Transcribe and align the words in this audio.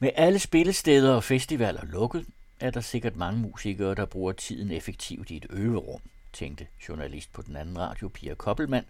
Med 0.00 0.10
alle 0.14 0.38
spillesteder 0.38 1.14
og 1.14 1.24
festivaler 1.24 1.84
lukket, 1.84 2.26
er 2.60 2.70
der 2.70 2.80
sikkert 2.80 3.16
mange 3.16 3.40
musikere, 3.40 3.94
der 3.94 4.04
bruger 4.04 4.32
tiden 4.32 4.70
effektivt 4.70 5.30
i 5.30 5.36
et 5.36 5.46
øverum, 5.50 6.00
tænkte 6.32 6.66
journalist 6.88 7.32
på 7.32 7.42
den 7.42 7.56
anden 7.56 7.78
radio, 7.78 8.08
Pia 8.08 8.34
Koppelmann. 8.34 8.86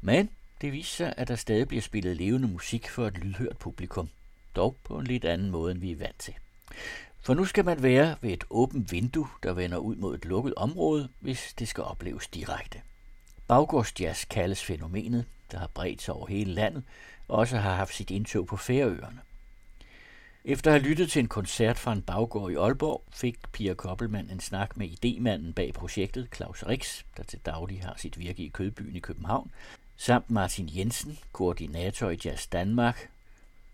Men 0.00 0.30
det 0.60 0.72
viser 0.72 0.96
sig, 0.96 1.14
at 1.16 1.28
der 1.28 1.36
stadig 1.36 1.68
bliver 1.68 1.82
spillet 1.82 2.16
levende 2.16 2.48
musik 2.48 2.88
for 2.88 3.06
et 3.06 3.18
lydhørt 3.18 3.58
publikum. 3.58 4.08
Dog 4.56 4.76
på 4.84 4.98
en 4.98 5.06
lidt 5.06 5.24
anden 5.24 5.50
måde, 5.50 5.72
end 5.72 5.80
vi 5.80 5.92
er 5.92 5.96
vant 5.96 6.18
til. 6.18 6.34
For 7.20 7.34
nu 7.34 7.44
skal 7.44 7.64
man 7.64 7.82
være 7.82 8.16
ved 8.20 8.30
et 8.30 8.44
åbent 8.50 8.92
vindue, 8.92 9.28
der 9.42 9.52
vender 9.52 9.78
ud 9.78 9.96
mod 9.96 10.14
et 10.14 10.24
lukket 10.24 10.54
område, 10.54 11.08
hvis 11.20 11.54
det 11.58 11.68
skal 11.68 11.84
opleves 11.84 12.28
direkte. 12.28 12.80
Baggårdsjazz 13.48 14.24
kaldes 14.24 14.64
fænomenet, 14.64 15.24
der 15.52 15.58
har 15.58 15.70
bredt 15.74 16.02
sig 16.02 16.14
over 16.14 16.26
hele 16.26 16.52
landet, 16.52 16.82
og 17.28 17.38
også 17.38 17.56
har 17.56 17.74
haft 17.74 17.94
sit 17.94 18.10
indtog 18.10 18.46
på 18.46 18.56
Færøerne. 18.56 19.20
Efter 20.48 20.70
at 20.70 20.80
have 20.80 20.88
lyttet 20.88 21.10
til 21.10 21.20
en 21.20 21.28
koncert 21.28 21.78
fra 21.78 21.92
en 21.92 22.02
baggård 22.02 22.52
i 22.52 22.54
Aalborg, 22.54 23.04
fik 23.12 23.52
Pia 23.52 23.74
Koppelmann 23.74 24.30
en 24.30 24.40
snak 24.40 24.76
med 24.76 24.88
idemanden 24.88 25.52
bag 25.52 25.74
projektet, 25.74 26.28
Claus 26.34 26.62
Rix, 26.62 27.04
der 27.16 27.22
til 27.22 27.38
daglig 27.38 27.82
har 27.82 27.94
sit 27.96 28.18
virke 28.18 28.42
i 28.42 28.48
Kødbyen 28.48 28.96
i 28.96 29.00
København, 29.00 29.50
samt 29.96 30.30
Martin 30.30 30.68
Jensen, 30.76 31.18
koordinator 31.32 32.10
i 32.10 32.18
Jazz 32.24 32.46
Danmark, 32.46 33.10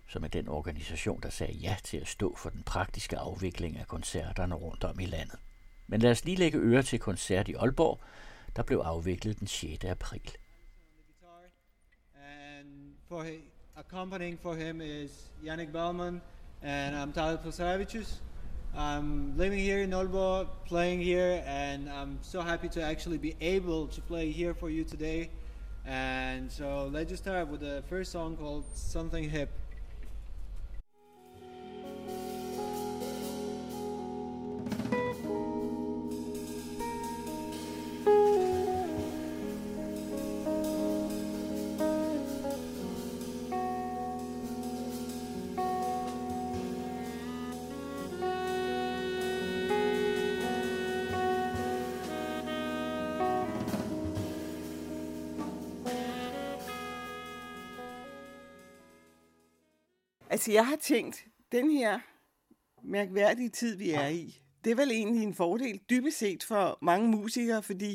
som 0.08 0.24
er 0.24 0.28
den 0.28 0.48
organisation, 0.48 1.20
der 1.22 1.30
sagde 1.30 1.52
ja 1.52 1.76
til 1.84 1.96
at 1.96 2.08
stå 2.08 2.36
for 2.36 2.50
den 2.50 2.62
praktiske 2.62 3.18
afvikling 3.18 3.78
af 3.78 3.86
koncerterne 3.86 4.54
rundt 4.54 4.84
om 4.84 5.00
i 5.00 5.06
landet. 5.06 5.38
Men 5.86 6.00
lad 6.00 6.10
os 6.10 6.24
lige 6.24 6.36
lægge 6.36 6.58
øre 6.58 6.82
til 6.82 6.98
koncert 6.98 7.48
i 7.48 7.54
Aalborg, 7.54 8.00
der 8.56 8.62
blev 8.62 8.78
afviklet 8.78 9.40
den 9.40 9.46
6. 9.46 9.84
april. 9.84 10.30
And 12.14 12.94
for 13.08 13.26
accompanying 13.76 14.38
for 14.42 14.54
him 14.54 14.80
is 14.80 15.30
Yannick 15.44 15.72
Bellman 15.72 16.20
and 16.62 16.94
I'm 16.94 17.12
Tyler 17.12 17.38
Pulsavicius. 17.38 18.20
I'm 18.76 19.36
living 19.36 19.58
here 19.58 19.80
in 19.80 19.90
Olbo, 19.90 20.46
playing 20.64 21.00
here, 21.00 21.42
and 21.44 21.90
I'm 21.90 22.18
so 22.22 22.40
happy 22.40 22.68
to 22.70 22.82
actually 22.82 23.18
be 23.18 23.34
able 23.40 23.88
to 23.88 24.00
play 24.00 24.30
here 24.30 24.54
for 24.54 24.70
you 24.70 24.84
today. 24.84 25.30
And 25.84 26.50
so 26.50 26.88
let's 26.92 27.10
just 27.10 27.24
start 27.24 27.48
with 27.48 27.60
the 27.60 27.82
first 27.88 28.12
song 28.12 28.36
called 28.36 28.64
Something 28.74 29.28
Hip. 29.28 29.50
Altså, 60.32 60.52
jeg 60.52 60.66
har 60.66 60.76
tænkt, 60.76 61.24
den 61.52 61.70
her 61.70 62.00
mærkværdige 62.82 63.48
tid, 63.48 63.76
vi 63.76 63.90
er 63.90 64.06
i, 64.06 64.40
det 64.64 64.70
er 64.70 64.74
vel 64.74 64.90
egentlig 64.90 65.22
en 65.22 65.34
fordel, 65.34 65.80
dybest 65.90 66.18
set 66.18 66.42
for 66.42 66.78
mange 66.82 67.08
musikere, 67.08 67.62
fordi 67.62 67.94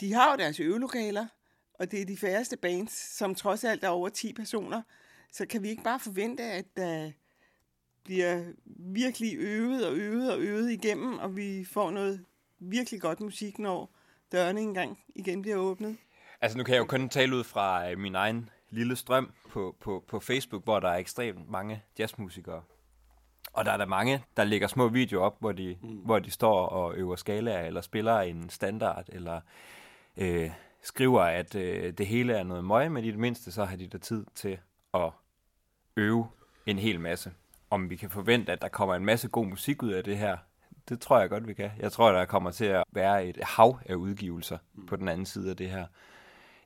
de 0.00 0.12
har 0.12 0.30
jo 0.30 0.36
deres 0.36 0.60
øvelokaler, 0.60 1.26
og 1.74 1.90
det 1.90 2.02
er 2.02 2.06
de 2.06 2.16
færreste 2.16 2.56
bands, 2.56 3.16
som 3.16 3.34
trods 3.34 3.64
alt 3.64 3.84
er 3.84 3.88
over 3.88 4.08
10 4.08 4.32
personer. 4.32 4.82
Så 5.32 5.46
kan 5.46 5.62
vi 5.62 5.68
ikke 5.68 5.82
bare 5.82 6.00
forvente, 6.00 6.42
at 6.42 6.64
der 6.76 7.10
bliver 8.04 8.52
virkelig 8.66 9.36
øvet 9.38 9.86
og 9.86 9.96
øvet 9.96 10.32
og 10.32 10.40
øvet 10.40 10.70
igennem, 10.70 11.18
og 11.18 11.36
vi 11.36 11.64
får 11.64 11.90
noget 11.90 12.24
virkelig 12.58 13.00
godt 13.00 13.20
musik, 13.20 13.58
når 13.58 13.94
dørene 14.32 14.60
engang 14.60 14.98
igen 15.14 15.42
bliver 15.42 15.56
åbnet? 15.56 15.96
Altså 16.40 16.58
nu 16.58 16.64
kan 16.64 16.74
jeg 16.74 16.80
jo 16.80 16.86
kun 16.86 17.08
tale 17.08 17.36
ud 17.36 17.44
fra 17.44 17.90
øh, 17.90 17.98
min 17.98 18.14
egen 18.14 18.50
lille 18.74 18.96
strøm 18.96 19.32
på, 19.50 19.76
på, 19.80 20.04
på 20.08 20.20
Facebook, 20.20 20.64
hvor 20.64 20.80
der 20.80 20.88
er 20.88 20.96
ekstremt 20.96 21.50
mange 21.50 21.82
jazzmusikere. 21.98 22.62
Og 23.52 23.64
der 23.64 23.72
er 23.72 23.76
der 23.76 23.86
mange, 23.86 24.24
der 24.36 24.44
lægger 24.44 24.66
små 24.66 24.88
videoer 24.88 25.24
op, 25.24 25.36
hvor 25.40 25.52
de, 25.52 25.76
mm. 25.82 25.88
hvor 25.88 26.18
de 26.18 26.30
står 26.30 26.66
og 26.66 26.94
øver 26.94 27.16
skalaer, 27.16 27.66
eller 27.66 27.80
spiller 27.80 28.20
en 28.20 28.50
standard, 28.50 29.04
eller 29.08 29.40
øh, 30.16 30.50
skriver, 30.82 31.22
at 31.22 31.54
øh, 31.54 31.92
det 31.92 32.06
hele 32.06 32.32
er 32.32 32.42
noget 32.42 32.64
møg, 32.64 32.92
men 32.92 33.04
i 33.04 33.10
det 33.10 33.18
mindste 33.18 33.52
så 33.52 33.64
har 33.64 33.76
de 33.76 33.86
der 33.86 33.98
tid 33.98 34.26
til 34.34 34.58
at 34.94 35.10
øve 35.96 36.28
en 36.66 36.78
hel 36.78 37.00
masse. 37.00 37.32
Om 37.70 37.90
vi 37.90 37.96
kan 37.96 38.10
forvente, 38.10 38.52
at 38.52 38.62
der 38.62 38.68
kommer 38.68 38.94
en 38.94 39.04
masse 39.04 39.28
god 39.28 39.46
musik 39.46 39.82
ud 39.82 39.90
af 39.90 40.04
det 40.04 40.18
her, 40.18 40.36
det 40.88 41.00
tror 41.00 41.20
jeg 41.20 41.30
godt, 41.30 41.48
vi 41.48 41.54
kan. 41.54 41.70
Jeg 41.78 41.92
tror, 41.92 42.12
der 42.12 42.24
kommer 42.24 42.50
til 42.50 42.64
at 42.64 42.84
være 42.92 43.26
et 43.26 43.38
hav 43.42 43.78
af 43.86 43.94
udgivelser 43.94 44.58
mm. 44.74 44.86
på 44.86 44.96
den 44.96 45.08
anden 45.08 45.26
side 45.26 45.50
af 45.50 45.56
det 45.56 45.70
her. 45.70 45.86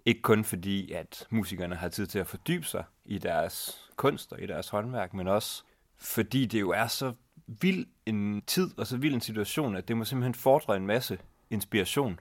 Ikke 0.08 0.22
kun 0.22 0.44
fordi, 0.44 0.92
at 0.92 1.26
musikerne 1.30 1.74
har 1.74 1.88
tid 1.88 2.06
til 2.06 2.18
at 2.18 2.26
fordybe 2.26 2.64
sig 2.64 2.84
i 3.04 3.18
deres 3.18 3.88
kunst 3.96 4.32
og 4.32 4.42
i 4.42 4.46
deres 4.46 4.68
håndværk, 4.68 5.14
men 5.14 5.28
også 5.28 5.62
fordi 5.96 6.46
det 6.46 6.60
jo 6.60 6.70
er 6.70 6.86
så 6.86 7.12
vild 7.46 7.86
en 8.06 8.42
tid 8.46 8.78
og 8.78 8.86
så 8.86 8.96
vild 8.96 9.14
en 9.14 9.20
situation, 9.20 9.76
at 9.76 9.88
det 9.88 9.96
må 9.96 10.04
simpelthen 10.04 10.34
fordre 10.34 10.76
en 10.76 10.86
masse 10.86 11.18
inspiration. 11.50 12.20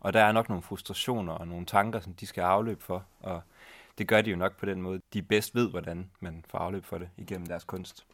Og 0.00 0.12
der 0.12 0.20
er 0.20 0.32
nok 0.32 0.48
nogle 0.48 0.62
frustrationer 0.62 1.32
og 1.32 1.48
nogle 1.48 1.66
tanker, 1.66 2.00
som 2.00 2.14
de 2.14 2.26
skal 2.26 2.42
afløbe 2.42 2.82
for, 2.82 3.04
og 3.20 3.42
det 3.98 4.08
gør 4.08 4.22
de 4.22 4.30
jo 4.30 4.36
nok 4.36 4.56
på 4.56 4.66
den 4.66 4.82
måde. 4.82 5.00
De 5.12 5.22
bedst 5.22 5.54
ved, 5.54 5.70
hvordan 5.70 6.10
man 6.20 6.44
får 6.48 6.58
afløb 6.58 6.84
for 6.84 6.98
det 6.98 7.08
igennem 7.16 7.46
deres 7.46 7.64
kunst. 7.64 8.06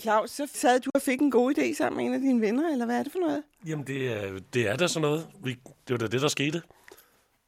Claus, 0.00 0.30
så 0.30 0.48
sad 0.54 0.80
du 0.80 0.90
og 0.94 1.02
fik 1.02 1.20
en 1.20 1.30
god 1.30 1.54
idé 1.58 1.74
sammen 1.74 1.96
med 1.96 2.06
en 2.06 2.14
af 2.14 2.20
dine 2.20 2.40
venner, 2.40 2.72
eller 2.72 2.86
hvad 2.86 2.98
er 2.98 3.02
det 3.02 3.12
for 3.12 3.18
noget? 3.18 3.42
Jamen, 3.66 3.86
det 3.86 4.12
er, 4.12 4.38
det 4.54 4.68
er 4.68 4.76
da 4.76 4.86
sådan 4.86 5.02
noget. 5.02 5.28
Vi, 5.42 5.50
det 5.88 5.90
var 5.90 5.96
da 5.96 6.06
det, 6.06 6.22
der 6.22 6.28
skete. 6.28 6.62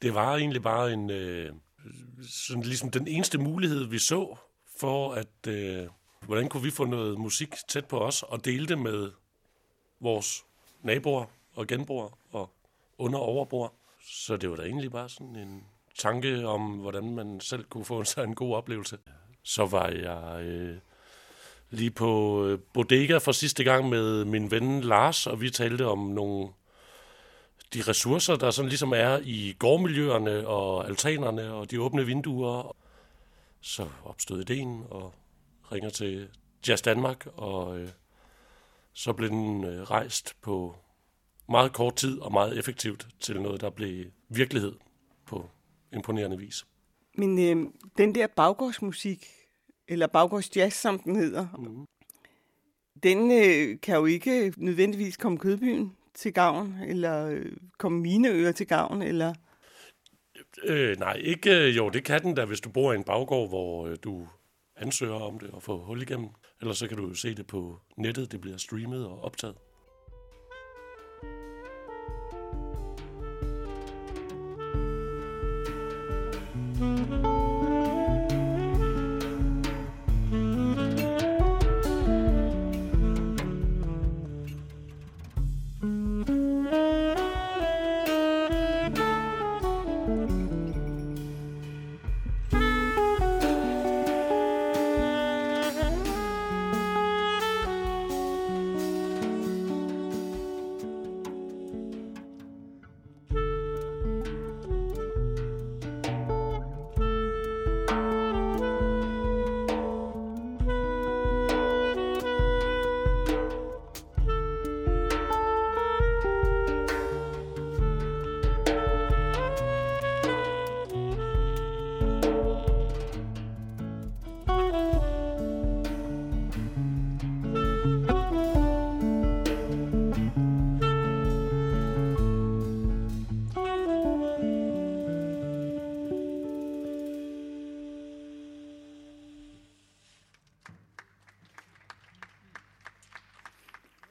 Det 0.02 0.14
var 0.14 0.36
egentlig 0.36 0.62
bare 0.62 0.92
en, 0.92 1.10
øh, 1.10 1.50
sådan 2.22 2.62
ligesom 2.62 2.90
den 2.90 3.08
eneste 3.08 3.38
mulighed, 3.38 3.84
vi 3.84 3.98
så 3.98 4.36
for, 4.76 5.12
at 5.12 5.46
øh, 5.48 5.86
hvordan 6.26 6.48
kunne 6.48 6.62
vi 6.62 6.70
få 6.70 6.84
noget 6.84 7.18
musik 7.18 7.54
tæt 7.68 7.84
på 7.84 7.98
os 7.98 8.22
og 8.22 8.44
dele 8.44 8.66
det 8.66 8.78
med 8.78 9.10
vores 10.00 10.44
naboer 10.82 11.24
og 11.54 11.66
genboer 11.66 12.18
og 12.30 12.50
under 12.98 13.18
overboer. 13.18 13.68
Så 14.04 14.36
det 14.36 14.50
var 14.50 14.56
da 14.56 14.62
egentlig 14.62 14.92
bare 14.92 15.08
sådan 15.08 15.36
en 15.36 15.64
tanke 15.98 16.46
om, 16.46 16.70
hvordan 16.70 17.14
man 17.14 17.40
selv 17.40 17.64
kunne 17.64 17.84
få 17.84 18.04
sig 18.04 18.24
en 18.24 18.34
god 18.34 18.54
oplevelse. 18.54 18.98
Så 19.42 19.66
var 19.66 19.88
jeg 19.88 20.44
øh, 20.44 20.78
lige 21.72 21.90
på 21.90 22.44
øh, 22.46 22.58
Bodega 22.72 23.18
for 23.18 23.32
sidste 23.32 23.64
gang 23.64 23.88
med 23.88 24.24
min 24.24 24.50
ven 24.50 24.80
Lars, 24.80 25.26
og 25.26 25.40
vi 25.40 25.50
talte 25.50 25.86
om 25.86 25.98
nogle 25.98 26.48
de 27.74 27.82
ressourcer, 27.82 28.36
der 28.36 28.50
sådan 28.50 28.68
ligesom 28.68 28.92
er 28.92 29.20
i 29.24 29.56
gårdmiljøerne 29.58 30.46
og 30.46 30.88
altanerne 30.88 31.52
og 31.52 31.70
de 31.70 31.80
åbne 31.80 32.06
vinduer. 32.06 32.76
Så 33.60 33.88
opstod 34.04 34.40
ideen 34.40 34.84
og 34.90 35.14
ringer 35.72 35.90
til 35.90 36.28
Jazz 36.68 36.82
Danmark, 36.82 37.26
og 37.34 37.80
øh, 37.80 37.88
så 38.92 39.12
blev 39.12 39.28
den 39.28 39.64
øh, 39.64 39.82
rejst 39.82 40.36
på 40.42 40.76
meget 41.48 41.72
kort 41.72 41.96
tid 41.96 42.20
og 42.20 42.32
meget 42.32 42.58
effektivt 42.58 43.06
til 43.20 43.40
noget, 43.40 43.60
der 43.60 43.70
blev 43.70 44.06
virkelighed 44.28 44.72
på 45.26 45.50
imponerende 45.92 46.38
vis. 46.38 46.66
Men 47.14 47.38
øh, 47.38 47.72
den 47.98 48.14
der 48.14 48.26
baggårdsmusik, 48.26 49.26
eller 49.92 50.06
baggårdsjazz, 50.06 50.76
som 50.76 50.98
den 50.98 51.16
hedder. 51.16 51.46
Mm. 51.58 51.86
Den 53.02 53.30
øh, 53.30 53.80
kan 53.80 53.96
jo 53.96 54.06
ikke 54.06 54.52
nødvendigvis 54.56 55.16
komme 55.16 55.38
Kødbyen 55.38 55.96
til 56.14 56.32
gavn, 56.32 56.74
eller 56.86 57.26
øh, 57.26 57.52
komme 57.78 58.00
mine 58.00 58.28
ører 58.28 58.52
til 58.52 58.66
gavn, 58.66 59.02
eller... 59.02 59.34
Øh, 60.64 60.98
nej, 60.98 61.12
ikke. 61.12 61.68
Jo, 61.68 61.88
det 61.88 62.04
kan 62.04 62.22
den 62.22 62.34
da, 62.34 62.44
hvis 62.44 62.60
du 62.60 62.70
bor 62.70 62.92
i 62.92 62.96
en 62.96 63.04
baggård, 63.04 63.48
hvor 63.48 63.86
øh, 63.86 63.96
du 64.04 64.28
ansøger 64.76 65.14
om 65.14 65.38
det 65.38 65.50
og 65.50 65.62
får 65.62 65.76
hul 65.76 66.02
igennem. 66.02 66.28
Ellers 66.60 66.78
så 66.78 66.88
kan 66.88 66.96
du 66.96 67.08
jo 67.08 67.14
se 67.14 67.34
det 67.34 67.46
på 67.46 67.78
nettet, 67.96 68.32
det 68.32 68.40
bliver 68.40 68.56
streamet 68.56 69.06
og 69.06 69.24
optaget. 69.24 69.56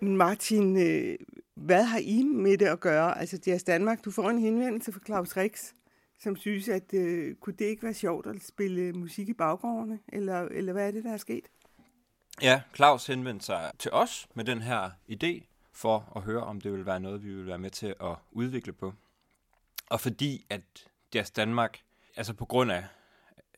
Mm-hmm. 0.02 0.18
Martin, 0.18 0.78
øh, 0.78 1.18
hvad 1.56 1.84
har 1.84 2.00
I 2.00 2.24
med 2.24 2.58
det 2.58 2.66
at 2.66 2.80
gøre? 2.80 3.20
Altså, 3.20 3.40
Jazz 3.48 3.64
Danmark, 3.64 4.06
du 4.06 4.12
får 4.12 4.30
en 4.30 4.40
henvendelse 4.40 4.92
fra 4.92 5.00
Claus 5.06 5.38
Rix, 5.38 5.74
som 6.20 6.36
synes, 6.36 6.70
at 6.70 6.94
øh, 6.94 7.36
kunne 7.36 7.56
det 7.60 7.66
ikke 7.66 7.84
være 7.84 7.94
sjovt 7.94 8.28
at 8.28 8.44
spille 8.44 8.94
musik 8.94 9.30
i 9.30 9.34
baggårdene? 9.34 10.00
Eller, 10.08 10.42
eller 10.42 10.74
hvad 10.74 10.88
er 10.88 10.92
det, 10.92 11.04
der 11.04 11.14
er 11.14 11.18
sket? 11.18 11.46
Ja, 12.42 12.62
Claus 12.76 13.08
henvendte 13.08 13.46
sig 13.46 13.72
til 13.80 13.92
os 13.92 14.28
med 14.34 14.46
den 14.46 14.62
her 14.62 14.90
idé 15.12 15.46
for 15.74 16.14
at 16.16 16.22
høre, 16.22 16.44
om 16.44 16.62
det 16.62 16.72
ville 16.72 16.86
være 16.86 17.00
noget, 17.00 17.24
vi 17.24 17.30
ville 17.30 17.48
være 17.48 17.60
med 17.60 17.70
til 17.70 17.96
at 18.02 18.16
udvikle 18.32 18.74
på. 18.74 18.94
Og 19.90 20.02
fordi 20.02 20.46
at 20.50 20.62
Jazz 21.16 21.32
Danmark, 21.32 21.80
altså 22.16 22.34
på 22.34 22.46
grund 22.46 22.72
af, 22.72 22.86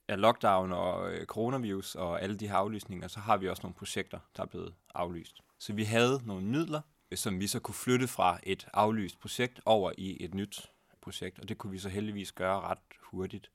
af 0.07 0.21
lockdown 0.21 0.71
og 0.71 1.11
øh, 1.13 1.25
coronavirus 1.25 1.95
og 1.95 2.21
alle 2.21 2.38
de 2.38 2.47
her 2.47 2.55
aflysninger, 2.55 3.07
så 3.07 3.19
har 3.19 3.38
vi 3.38 3.50
også 3.50 3.63
nogle 3.63 3.75
projekter, 3.75 4.19
der 4.38 4.44
er 4.44 4.47
blevet 4.47 4.73
aflyst. 4.95 5.41
Så 5.59 5.73
vi 5.73 5.83
havde 5.83 6.21
nogle 6.25 6.45
midler, 6.45 6.81
øh, 7.11 7.17
som 7.17 7.39
vi 7.39 7.47
så 7.47 7.59
kunne 7.59 7.75
flytte 7.75 8.07
fra 8.07 8.39
et 8.44 8.67
aflyst 8.73 9.19
projekt 9.19 9.61
over 9.65 9.91
i 9.97 10.23
et 10.23 10.33
nyt 10.33 10.71
projekt, 11.01 11.39
og 11.39 11.50
det 11.50 11.57
kunne 11.57 11.71
vi 11.71 11.79
så 11.79 11.89
heldigvis 11.89 12.31
gøre 12.31 12.61
ret 12.61 12.77
hurtigt. 13.01 13.50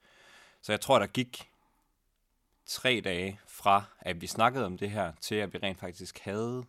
Så 0.62 0.72
jeg 0.72 0.80
tror, 0.80 0.98
der 0.98 1.06
gik 1.06 1.50
tre 2.66 3.00
dage 3.04 3.40
fra, 3.46 3.84
at 4.00 4.20
vi 4.20 4.26
snakkede 4.26 4.66
om 4.66 4.78
det 4.78 4.90
her, 4.90 5.12
til 5.20 5.34
at 5.34 5.52
vi 5.52 5.58
rent 5.62 5.80
faktisk 5.80 6.18
havde 6.18 6.64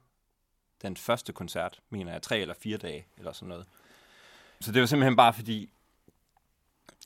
den 0.82 0.98
første 0.98 1.34
koncert, 1.34 1.82
mener 1.90 2.12
jeg, 2.12 2.22
tre 2.22 2.40
eller 2.40 2.54
fire 2.54 2.78
dage, 2.78 3.06
eller 3.18 3.32
sådan 3.32 3.50
noget. 3.50 3.66
Så 4.62 4.72
det 4.72 4.82
var 4.82 4.88
simpelthen 4.88 5.16
bare 5.16 5.34
fordi, 5.34 5.70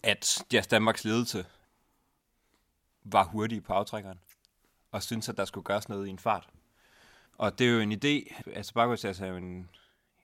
at 0.04 0.46
Jazz 0.54 0.68
Danmarks 0.68 1.04
ledelse 1.06 1.46
var 3.04 3.24
hurtige 3.24 3.62
på 3.62 3.74
aftrækkeren, 3.74 4.20
og 4.92 5.04
syntes, 5.04 5.30
at 5.30 5.38
der 5.38 5.46
skulle 5.46 5.64
gøres 5.64 5.90
noget 5.90 6.08
i 6.08 6.10
en 6.10 6.20
fart. 6.20 6.50
Og 7.38 7.60
det 7.60 7.68
er 7.68 7.72
jo 7.72 7.80
en 7.80 7.92
idé, 7.92 8.42
altså 8.54 8.74
Baggårdsjazz 8.74 9.22
er 9.22 9.28
jo 9.28 9.38
en, 9.38 9.70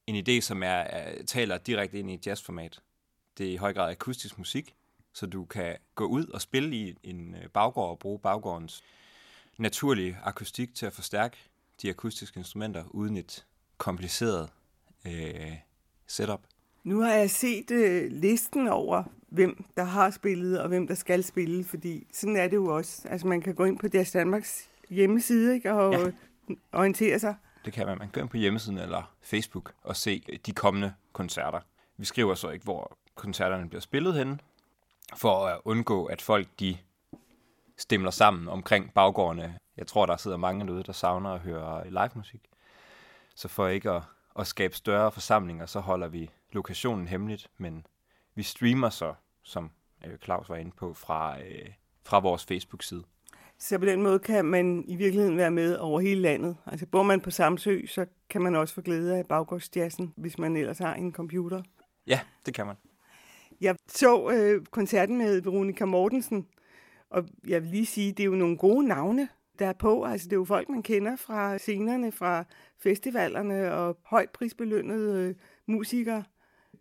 en 0.08 0.28
idé, 0.28 0.42
som 0.42 0.64
er, 0.64 0.68
er, 0.68 1.24
taler 1.24 1.58
direkte 1.58 2.00
ind 2.00 2.12
i 2.12 2.14
et 2.14 2.28
jazzformat. 2.28 2.81
Det 3.38 3.48
er 3.48 3.52
i 3.52 3.56
høj 3.56 3.74
grad 3.74 3.92
akustisk 3.92 4.38
musik, 4.38 4.76
så 5.14 5.26
du 5.26 5.46
kan 5.46 5.78
gå 5.96 6.06
ud 6.06 6.26
og 6.26 6.42
spille 6.42 6.76
i 6.76 6.96
en 7.04 7.36
øh, 7.36 7.50
baggård 7.50 7.90
og 7.90 8.00
bruge 8.00 8.20
baggårdens 8.20 8.84
naturlige 9.58 10.18
akustik 10.24 10.76
til 10.76 10.86
at 10.86 10.94
forstærke 10.94 11.38
de 11.81 11.90
akustiske 11.90 12.38
instrumenter 12.38 12.84
uden 12.88 13.18
et 13.18 13.46
kompliceret 13.78 14.50
øh, 15.06 15.58
setup. 16.08 16.42
Nu 16.84 17.02
har 17.02 17.14
jeg 17.14 17.30
set 17.30 17.72
øh, 17.72 18.12
listen 18.12 18.68
over, 18.68 19.04
hvem 19.30 19.66
der 19.78 19.84
har 19.84 20.10
spillet 20.10 20.62
og 20.62 20.68
hvem 20.68 20.88
der 20.88 20.96
skal 20.96 21.24
spille, 21.24 21.64
fordi 21.64 22.08
sådan 22.12 22.36
er 22.36 22.48
det 22.48 22.56
jo 22.56 22.66
også. 22.66 23.08
Altså 23.08 23.28
man 23.28 23.42
kan 23.42 23.56
gå 23.56 23.64
ind 23.64 23.80
på 23.80 23.88
deres 23.88 24.12
Danmarks 24.12 24.70
hjemmeside 24.90 25.54
ikke, 25.54 25.74
og 25.74 25.94
ja. 25.94 26.12
orientere 26.74 27.20
sig. 27.20 27.36
Det 27.66 27.74
kan 27.74 27.86
man. 27.86 27.98
Man 27.98 28.08
kan 28.08 28.12
gå 28.12 28.22
ind 28.22 28.30
på 28.30 28.38
hjemmesiden 28.38 28.78
eller 28.78 29.16
Facebook 29.22 29.74
og 29.84 29.96
se 29.96 30.24
de 30.46 30.52
kommende 30.52 30.94
koncerter. 31.14 31.60
Vi 31.98 32.06
skriver 32.06 32.36
så 32.36 32.50
ikke, 32.50 32.64
hvor 32.64 32.98
koncerterne 33.16 33.70
bliver 33.70 33.81
spillet 33.81 34.14
henne, 34.14 34.40
for 35.16 35.46
at 35.46 35.60
undgå, 35.66 36.06
at 36.06 36.22
folk 36.22 36.48
de 36.60 36.78
stemler 37.78 38.12
sammen 38.12 38.48
omkring 38.48 38.94
baggårdene. 38.94 39.58
Jeg 39.78 39.88
tror, 39.88 40.06
der 40.06 40.18
sidder 40.18 40.38
mange 40.38 40.68
derude, 40.68 40.84
der 40.84 40.92
savner 40.94 41.30
at 41.30 41.40
høre 41.40 41.90
live 41.90 42.10
musik. 42.16 42.42
Så 43.36 43.48
for 43.48 43.68
ikke 43.68 43.92
at, 43.92 44.02
at 44.40 44.48
skabe 44.48 44.76
større 44.76 45.12
forsamlinger, 45.12 45.66
så 45.66 45.80
holder 45.80 46.08
vi 46.08 46.30
lokationen 46.51 47.07
hemmeligt, 47.07 47.50
men 47.57 47.86
vi 48.36 48.44
streamer 48.44 48.90
så, 48.90 49.13
som 49.44 49.72
øh, 50.06 50.18
Claus 50.18 50.50
var 50.50 50.56
inde 50.56 50.72
på, 50.72 50.94
fra, 50.94 51.42
øh, 51.42 51.69
fra 52.04 52.19
vores 52.19 52.46
Facebook-side. 52.46 53.04
Så 53.57 53.80
på 53.80 53.86
den 53.86 54.01
måde 54.01 54.19
kan 54.19 54.46
man 54.46 54.84
i 54.88 54.96
virkeligheden 54.96 55.38
være 55.38 55.51
med 55.51 55.78
over 55.78 56.00
hele 56.00 56.22
landet. 56.22 56.57
Altså 56.66 56.86
bor 56.86 57.04
man 57.04 57.22
på 57.22 57.31
Samsø, 57.31 57.86
så 57.86 58.06
kan 58.30 58.42
man 58.42 58.56
også 58.56 58.74
få 58.74 58.81
glæde 58.81 59.18
af 59.18 59.25
baggårdsjazzen, 59.25 60.13
hvis 60.18 60.38
man 60.38 60.56
ellers 60.56 60.78
har 60.78 60.94
en 60.94 61.13
computer. 61.13 61.62
Ja, 62.07 62.19
det 62.46 62.54
kan 62.54 62.66
man. 62.66 62.75
Jeg 63.62 63.75
så 63.88 64.30
øh, 64.30 64.66
koncerten 64.66 65.18
med 65.18 65.42
Veronica 65.42 65.86
Mortensen, 65.86 66.48
og 67.10 67.28
jeg 67.48 67.62
vil 67.62 67.69
lige 67.72 67.86
sige, 67.86 68.12
det 68.12 68.19
er 68.19 68.25
jo 68.25 68.36
nogle 68.36 68.57
gode 68.57 68.88
navne, 68.88 69.30
der 69.60 69.68
er 69.68 69.74
på. 69.74 70.04
Altså 70.04 70.25
det 70.25 70.34
er 70.34 70.38
jo 70.38 70.45
folk, 70.45 70.69
man 70.69 70.84
kender 70.84 71.16
fra 71.16 71.57
scenerne, 71.57 72.12
fra 72.12 72.44
festivalerne 72.78 73.74
og 73.74 73.98
højt 74.06 74.30
prisbelønnede 74.30 75.28
øh, 75.30 75.36
musikere, 75.66 76.24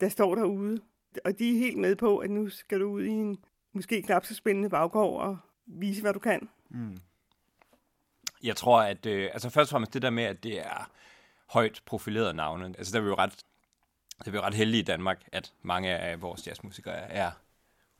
der 0.00 0.08
står 0.08 0.34
derude. 0.34 0.80
Og 1.24 1.38
de 1.38 1.54
er 1.54 1.58
helt 1.58 1.78
med 1.78 1.96
på, 1.96 2.18
at 2.18 2.30
nu 2.30 2.48
skal 2.48 2.80
du 2.80 2.86
ud 2.86 3.02
i 3.02 3.08
en 3.08 3.38
måske 3.72 4.02
knap 4.02 4.24
så 4.24 4.34
spændende 4.34 4.68
baggård 4.68 5.20
og 5.20 5.38
vise, 5.66 6.00
hvad 6.00 6.12
du 6.12 6.18
kan. 6.18 6.48
Mm. 6.68 6.96
Jeg 8.42 8.56
tror, 8.56 8.80
at 8.80 9.06
øh, 9.06 9.30
altså 9.32 9.50
først 9.50 9.68
og 9.68 9.70
fremmest 9.70 9.94
det 9.94 10.02
der 10.02 10.10
med, 10.10 10.24
at 10.24 10.42
det 10.42 10.60
er 10.60 10.90
højt 11.46 11.82
profileret 11.86 12.36
navne. 12.36 12.74
Altså 12.78 12.92
der 12.92 12.98
er 12.98 13.02
vi 13.02 13.08
jo 13.08 13.14
ret, 13.14 13.44
der 14.18 14.26
er 14.26 14.30
vi 14.30 14.36
jo 14.36 14.42
ret 14.42 14.54
heldige 14.54 14.80
i 14.80 14.84
Danmark, 14.84 15.22
at 15.32 15.52
mange 15.62 15.96
af 15.96 16.22
vores 16.22 16.46
jazzmusikere 16.46 17.10
er 17.10 17.30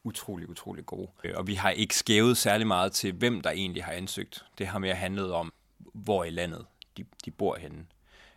utrolig, 0.04 0.48
utrolig 0.48 0.86
gode. 0.86 1.10
Øh, 1.24 1.34
og 1.36 1.46
vi 1.46 1.54
har 1.54 1.70
ikke 1.70 1.96
skævet 1.96 2.36
særlig 2.36 2.66
meget 2.66 2.92
til, 2.92 3.12
hvem 3.12 3.40
der 3.40 3.50
egentlig 3.50 3.84
har 3.84 3.92
ansøgt. 3.92 4.44
Det 4.58 4.66
har 4.66 4.78
mere 4.78 4.94
handlet 4.94 5.32
om, 5.32 5.52
hvor 5.78 6.24
i 6.24 6.30
landet 6.30 6.66
de, 6.96 7.04
de 7.24 7.30
bor 7.30 7.56
henne. 7.56 7.86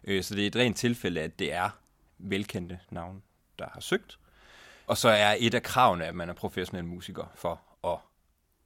Øh, 0.03 0.23
så 0.23 0.35
det 0.35 0.43
er 0.43 0.47
et 0.47 0.55
rent 0.55 0.77
tilfælde, 0.77 1.21
at 1.21 1.39
det 1.39 1.53
er 1.53 1.69
velkendte 2.17 2.79
navne, 2.91 3.21
der 3.61 3.69
har 3.73 3.79
søgt. 3.79 4.19
Og 4.87 4.97
så 4.97 5.09
er 5.09 5.35
et 5.39 5.53
af 5.53 5.63
kravene, 5.63 6.05
at 6.05 6.15
man 6.15 6.29
er 6.29 6.33
professionel 6.33 6.85
musiker 6.85 7.31
for 7.35 7.61
at 7.87 7.97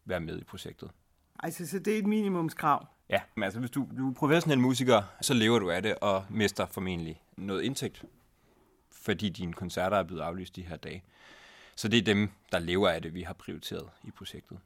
være 0.06 0.20
med 0.20 0.40
i 0.40 0.44
projektet. 0.44 0.92
Altså, 1.40 1.68
så 1.68 1.80
det 1.80 1.94
er 1.94 2.00
et 2.00 2.08
minimumskrav? 2.08 2.88
Ja, 3.10 3.22
men 3.36 3.44
altså, 3.44 3.60
hvis 3.60 3.72
du, 3.72 3.88
du 3.98 4.10
er 4.10 4.14
professionel 4.14 4.60
musiker, 4.60 5.04
så 5.22 5.34
lever 5.34 5.60
du 5.60 5.70
af 5.72 5.82
det 5.82 5.96
og 5.96 6.26
mister 6.30 6.66
formentlig 6.66 7.22
noget 7.38 7.62
indtægt, 7.62 8.06
fordi 8.92 9.30
dine 9.30 9.54
koncerter 9.54 9.98
er 9.98 10.04
blevet 10.04 10.22
aflyst 10.22 10.56
de 10.56 10.62
her 10.62 10.76
dage. 10.76 11.04
Så 11.76 11.88
det 11.88 11.98
er 11.98 12.02
dem, 12.02 12.30
der 12.52 12.60
lever 12.60 12.90
af 12.90 13.02
det, 13.02 13.14
vi 13.14 13.22
har 13.22 13.34
prioriteret 13.34 13.90
i 14.04 14.12
projektet. 14.12 14.60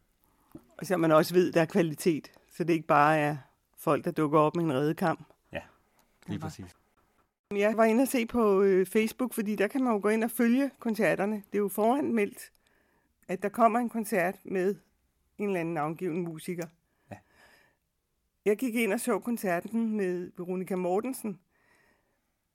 Og 0.77 0.85
så 0.85 0.97
man 0.97 1.11
også 1.11 1.33
ved, 1.33 1.51
der 1.51 1.61
er 1.61 1.65
kvalitet, 1.65 2.31
så 2.57 2.63
det 2.63 2.73
ikke 2.73 2.87
bare 2.87 3.17
er 3.17 3.37
folk, 3.77 4.05
der 4.05 4.11
dukker 4.11 4.39
op 4.39 4.55
med 4.55 4.63
en 4.63 4.73
redekamp. 4.73 5.27
Ja, 5.51 5.61
lige 6.27 6.39
præcis. 6.39 6.75
Jeg 7.55 7.77
var 7.77 7.85
inde 7.85 8.01
og 8.01 8.07
se 8.07 8.25
på 8.25 8.61
øh, 8.61 8.85
Facebook, 8.85 9.33
fordi 9.33 9.55
der 9.55 9.67
kan 9.67 9.83
man 9.83 9.93
jo 9.93 9.99
gå 10.01 10.09
ind 10.09 10.23
og 10.23 10.31
følge 10.31 10.71
koncerterne. 10.79 11.35
Det 11.35 11.55
er 11.55 11.59
jo 11.59 11.67
foranmeldt, 11.67 12.51
at 13.27 13.43
der 13.43 13.49
kommer 13.49 13.79
en 13.79 13.89
koncert 13.89 14.39
med 14.45 14.75
en 15.37 15.47
eller 15.47 15.59
anden 15.59 15.73
navngiven 15.73 16.21
musiker. 16.21 16.67
Ja. 17.11 17.17
Jeg 18.45 18.57
gik 18.57 18.75
ind 18.75 18.93
og 18.93 18.99
så 18.99 19.19
koncerten 19.19 19.97
med 19.97 20.31
Veronica 20.37 20.75
Mortensen, 20.75 21.39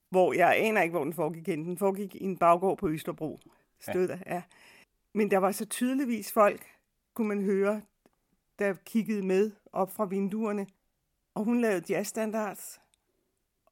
hvor 0.09 0.33
jeg 0.33 0.57
aner 0.57 0.83
ikke, 0.83 0.93
hvor 0.93 1.05
den 1.05 1.13
foregik 1.13 1.47
hen. 1.47 1.65
Den 1.65 1.79
foregik 1.79 2.15
i 2.15 2.25
en 2.25 2.39
baggård 2.39 2.79
på 2.79 2.89
Østerbro. 2.89 3.39
Stod 3.81 4.09
ja. 4.09 4.15
der, 4.15 4.19
ja. 4.27 4.43
Men 5.13 5.31
der 5.31 5.39
var 5.39 5.53
så 5.53 5.67
tydeligvis 5.67 6.33
folk, 6.33 6.67
kunne 7.15 7.29
man 7.29 7.43
høre, 7.43 7.83
der 8.59 8.75
kiggede 8.75 9.27
med 9.27 9.51
op 9.73 9.93
fra 9.93 10.05
vinduerne. 10.05 10.67
Og 11.35 11.45
hun 11.45 11.61
lavede 11.61 11.85
jazzstandards, 11.89 12.81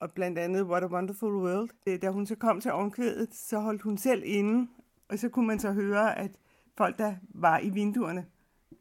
og 0.02 0.12
blandt 0.12 0.38
andet 0.38 0.62
What 0.62 0.82
a 0.82 0.86
Wonderful 0.86 1.34
World. 1.34 1.98
Da 1.98 2.10
hun 2.10 2.26
så 2.26 2.34
kom 2.34 2.60
til 2.60 2.72
omkvædet, 2.72 3.34
så 3.34 3.58
holdt 3.58 3.82
hun 3.82 3.98
selv 3.98 4.22
inde, 4.24 4.68
og 5.08 5.18
så 5.18 5.28
kunne 5.28 5.46
man 5.46 5.58
så 5.58 5.72
høre, 5.72 6.18
at 6.18 6.30
folk, 6.76 6.98
der 6.98 7.14
var 7.28 7.58
i 7.58 7.68
vinduerne, 7.68 8.26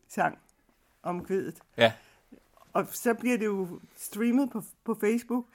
sang 0.08 0.38
omkvædet. 1.04 1.62
Ja. 1.78 1.94
Og 2.74 2.88
så 2.92 3.14
bliver 3.14 3.38
det 3.38 3.46
jo 3.46 3.80
streamet 3.98 4.50
på, 4.50 4.64
på 4.84 4.96
Facebook, 4.96 5.46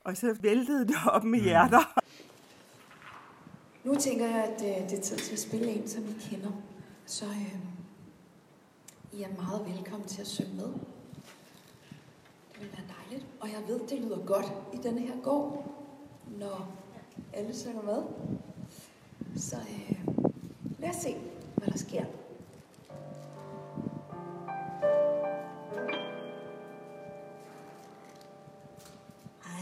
og 0.00 0.16
så 0.16 0.36
væltede 0.40 0.88
det 0.88 0.96
op 1.06 1.24
med 1.24 1.38
mm. 1.38 1.44
hjerter. 1.44 2.00
Nu 3.84 3.94
tænker 3.94 4.26
jeg, 4.26 4.44
at 4.44 4.62
øh, 4.62 4.90
det 4.90 4.98
er 4.98 5.02
tid 5.02 5.16
til 5.16 5.32
at 5.32 5.38
spille 5.38 5.68
en, 5.68 5.88
som 5.88 6.04
I 6.04 6.16
kender. 6.20 6.52
Så 7.06 7.24
øh, 7.24 7.54
I 9.12 9.22
er 9.22 9.42
meget 9.42 9.76
velkommen 9.76 10.08
til 10.08 10.20
at 10.20 10.26
synge 10.26 10.54
med. 10.54 10.72
Det 12.52 12.60
vil 12.60 12.68
være 12.72 12.86
dejligt. 12.98 13.33
Og 13.44 13.50
jeg 13.50 13.62
ved, 13.68 13.80
det 13.88 13.98
lyder 13.98 14.26
godt 14.26 14.52
i 14.72 14.76
denne 14.76 15.00
her 15.00 15.14
gård, 15.22 15.64
når 16.38 16.68
alle 17.32 17.56
synger 17.56 17.82
med. 17.82 18.02
Så 19.36 19.56
øh, 19.56 19.96
lad 20.78 20.88
os 20.90 20.96
se, 20.96 21.16
hvad 21.56 21.68
der 21.68 21.78
sker. 21.78 22.04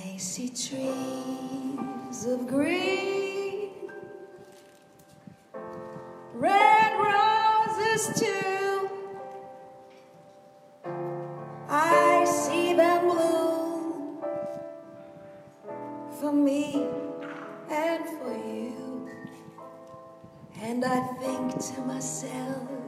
I 0.04 0.18
see 0.18 0.48
trees 0.48 2.26
of 2.26 2.48
green, 2.48 3.21
And 20.82 20.92
I 20.92 21.00
think 21.20 21.60
to 21.76 21.80
myself, 21.82 22.81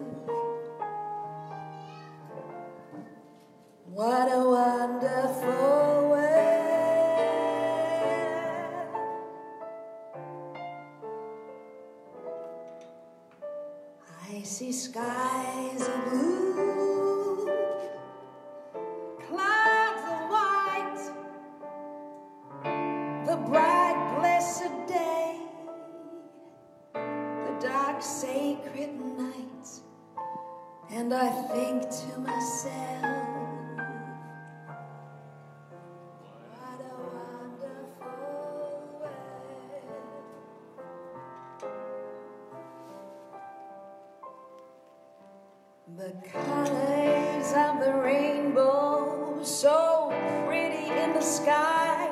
The 45.97 46.13
colors 46.29 47.53
of 47.53 47.79
the 47.79 47.95
rainbow, 48.03 49.39
so 49.45 50.13
pretty 50.45 50.91
in 50.91 51.13
the 51.13 51.21
sky, 51.21 52.11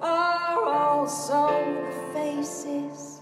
are 0.00 0.64
also 0.64 1.48
the 1.84 2.14
faces 2.14 3.20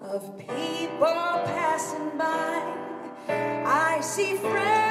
of 0.00 0.38
people 0.38 0.98
passing 1.00 2.16
by. 2.16 2.62
I 3.66 3.98
see 4.02 4.36
friends 4.36 4.81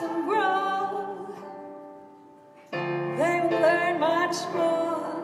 them 0.00 0.26
grow. 0.26 1.34
They 2.72 3.40
will 3.42 3.60
learn 3.60 4.00
much 4.00 4.36
more 4.54 5.16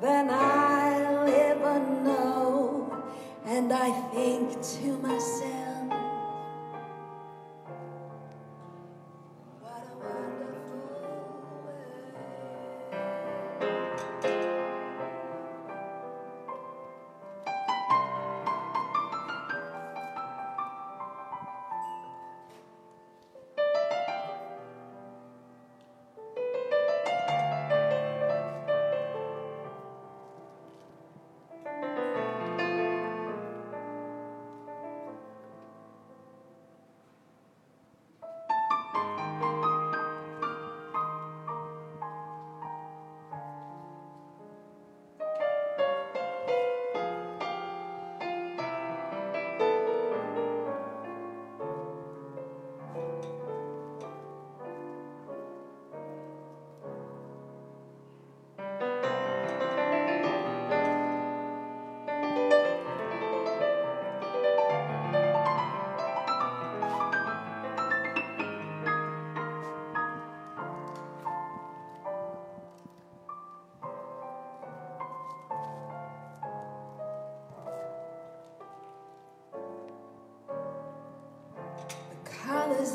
than 0.00 0.30
I'll 0.30 1.28
ever 1.28 1.78
know. 2.02 3.04
And 3.44 3.72
I 3.72 3.90
think 4.12 4.60
to 4.62 4.98
myself, 4.98 5.49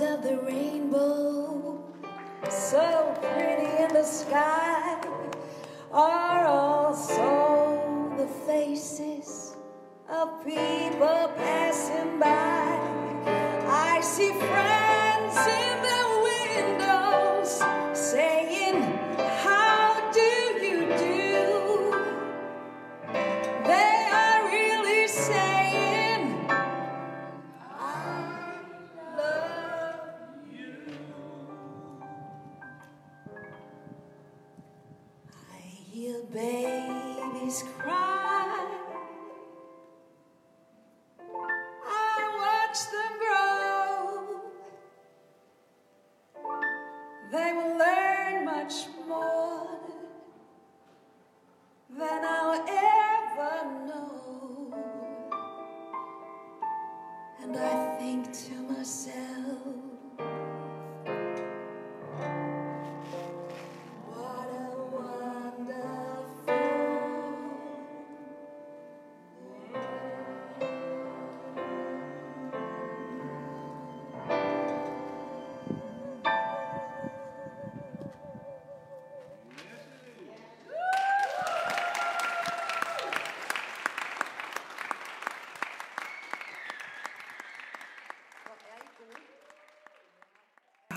of 0.01 0.23
the 0.23 0.37
rainbow, 0.37 1.24
And 57.41 57.57
I 57.57 57.97
think 57.97 58.31
to 58.33 58.53
myself, 58.73 59.84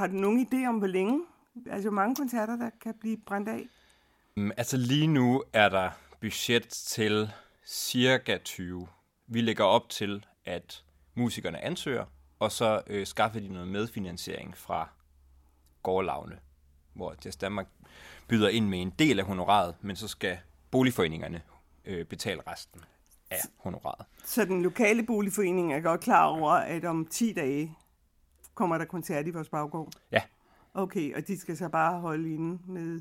du 0.08 0.14
nogen 0.14 0.46
idé 0.46 0.68
om, 0.68 0.78
hvor 0.78 0.86
længe? 0.86 1.20
Altså, 1.70 1.88
hvor 1.88 1.94
mange 1.94 2.14
koncerter, 2.16 2.56
der 2.56 2.70
kan 2.82 2.94
blive 3.00 3.16
brændt 3.26 3.48
af? 3.48 3.68
Mm, 4.36 4.50
Altså 4.56 4.76
lige 4.76 5.06
nu 5.06 5.42
er 5.52 5.68
der 5.68 5.90
budget 6.20 6.68
til 6.68 7.30
cirka 7.66 8.38
20. 8.44 8.88
Vi 9.26 9.40
lægger 9.40 9.64
op 9.64 9.88
til, 9.88 10.26
at 10.44 10.84
musikerne 11.14 11.64
ansøger, 11.64 12.04
og 12.38 12.52
så 12.52 12.82
øh, 12.86 13.06
skaffer 13.06 13.40
de 13.40 13.48
noget 13.48 13.68
medfinansiering 13.68 14.56
fra 14.56 14.88
gårdlavne, 15.82 16.38
hvor 16.94 17.14
Jazz 17.24 17.36
Danmark 17.36 17.66
byder 18.28 18.48
ind 18.48 18.68
med 18.68 18.82
en 18.82 18.90
del 18.98 19.18
af 19.20 19.24
honoraret, 19.26 19.74
men 19.80 19.96
så 19.96 20.08
skal 20.08 20.38
boligforeningerne 20.70 21.42
øh, 21.84 22.04
betale 22.04 22.40
resten 22.46 22.80
af 23.30 23.38
honoraret. 23.56 24.06
Så 24.24 24.44
den 24.44 24.62
lokale 24.62 25.02
boligforening 25.02 25.72
er 25.72 25.80
godt 25.80 26.00
klar 26.00 26.24
over, 26.24 26.50
at 26.50 26.84
om 26.84 27.06
10 27.06 27.32
dage 27.32 27.76
kommer 28.58 28.78
der 28.78 28.84
koncert 28.84 29.26
i 29.26 29.30
vores 29.30 29.48
baggård. 29.48 29.92
Ja, 30.12 30.22
Okay, 30.74 31.14
og 31.16 31.26
de 31.28 31.38
skal 31.38 31.56
så 31.56 31.68
bare 31.68 32.00
holde 32.00 32.34
inde 32.34 32.58
med 32.72 33.00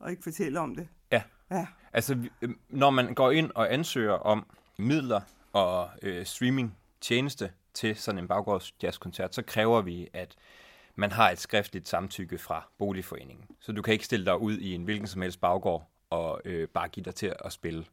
og 0.00 0.10
ikke 0.10 0.22
fortælle 0.22 0.60
om 0.60 0.74
det. 0.76 0.88
ja. 1.12 1.22
Ja, 1.50 1.66
Altså, 1.92 2.14
vi- 2.14 2.30
øh, 2.42 2.50
når 2.68 2.90
man 2.90 3.14
går 3.14 3.30
ind 3.30 3.50
og 3.54 3.72
ansøger 3.72 4.12
om 4.12 4.46
midler 4.78 5.20
og 5.52 5.90
øh, 6.02 6.26
streaming 6.26 6.76
tjeneste 7.00 7.52
til 7.74 7.96
sådan 7.96 8.18
en 8.18 8.28
baggårds 8.28 8.74
jazzkoncert, 8.82 9.34
så 9.34 9.42
kræver 9.42 9.82
vi, 9.82 10.08
at 10.12 10.36
man 10.96 11.12
har 11.12 11.30
et 11.30 11.38
skriftligt 11.38 11.88
samtykke 11.88 12.38
fra 12.38 12.68
boligforeningen. 12.78 13.44
Så 13.60 13.72
du 13.72 13.82
kan 13.82 13.92
ikke 13.92 14.04
stille 14.04 14.26
dig 14.26 14.38
ud 14.40 14.58
i 14.58 14.74
en 14.74 14.82
hvilken 14.84 15.06
som 15.06 15.22
helst 15.22 15.40
baggård 15.40 15.88
og 16.10 16.40
øh, 16.44 16.68
bare 16.68 16.88
give 16.88 17.04
dig 17.04 17.14
til 17.14 17.32
at 17.44 17.52
spille. 17.52 17.84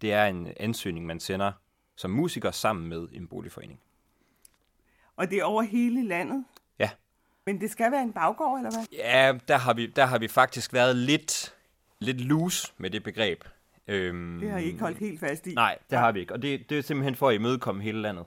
Det 0.00 0.12
er 0.12 0.26
en 0.26 0.48
ansøgning, 0.60 1.06
man 1.06 1.20
sender 1.20 1.52
som 1.96 2.10
musiker 2.10 2.50
sammen 2.50 2.88
med 2.88 3.08
en 3.12 3.28
boligforening. 3.28 3.80
Og 5.16 5.30
det 5.30 5.38
er 5.38 5.44
over 5.44 5.62
hele 5.62 6.08
landet? 6.08 6.44
Ja. 6.78 6.90
Men 7.46 7.60
det 7.60 7.70
skal 7.70 7.92
være 7.92 8.02
en 8.02 8.12
baggård, 8.12 8.58
eller 8.58 8.70
hvad? 8.70 8.86
Ja, 8.92 9.32
der 9.48 9.56
har 9.56 9.74
vi, 9.74 9.86
der 9.86 10.06
har 10.06 10.18
vi 10.18 10.28
faktisk 10.28 10.72
været 10.72 10.96
lidt, 10.96 11.54
lidt 11.98 12.20
loose 12.20 12.72
med 12.78 12.90
det 12.90 13.02
begreb. 13.02 13.44
Øhm, 13.88 14.40
det 14.40 14.50
har 14.50 14.58
I 14.58 14.64
ikke 14.64 14.80
holdt 14.80 14.98
helt 14.98 15.20
fast 15.20 15.46
i? 15.46 15.54
Nej, 15.54 15.78
det 15.90 15.98
har 15.98 16.12
vi 16.12 16.20
ikke. 16.20 16.32
Og 16.32 16.42
det, 16.42 16.70
det 16.70 16.78
er 16.78 16.82
simpelthen 16.82 17.14
for 17.14 17.28
at 17.28 17.34
imødekomme 17.34 17.82
hele 17.82 18.02
landet. 18.02 18.24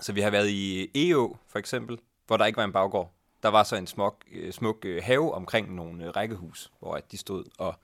Så 0.00 0.12
vi 0.12 0.20
har 0.20 0.30
været 0.30 0.48
i 0.48 0.90
EO, 0.94 1.36
for 1.48 1.58
eksempel, 1.58 1.98
hvor 2.26 2.36
der 2.36 2.44
ikke 2.44 2.56
var 2.56 2.64
en 2.64 2.72
baggård. 2.72 3.12
Der 3.42 3.48
var 3.48 3.62
så 3.62 3.76
en 3.76 3.86
smuk, 3.86 4.24
øh, 4.32 4.52
smuk 4.52 4.84
øh, 4.84 5.02
have 5.04 5.34
omkring 5.34 5.74
nogle 5.74 6.04
øh, 6.04 6.10
rækkehus, 6.10 6.72
hvor 6.78 7.00
de 7.12 7.18
stod 7.18 7.44
og, 7.58 7.74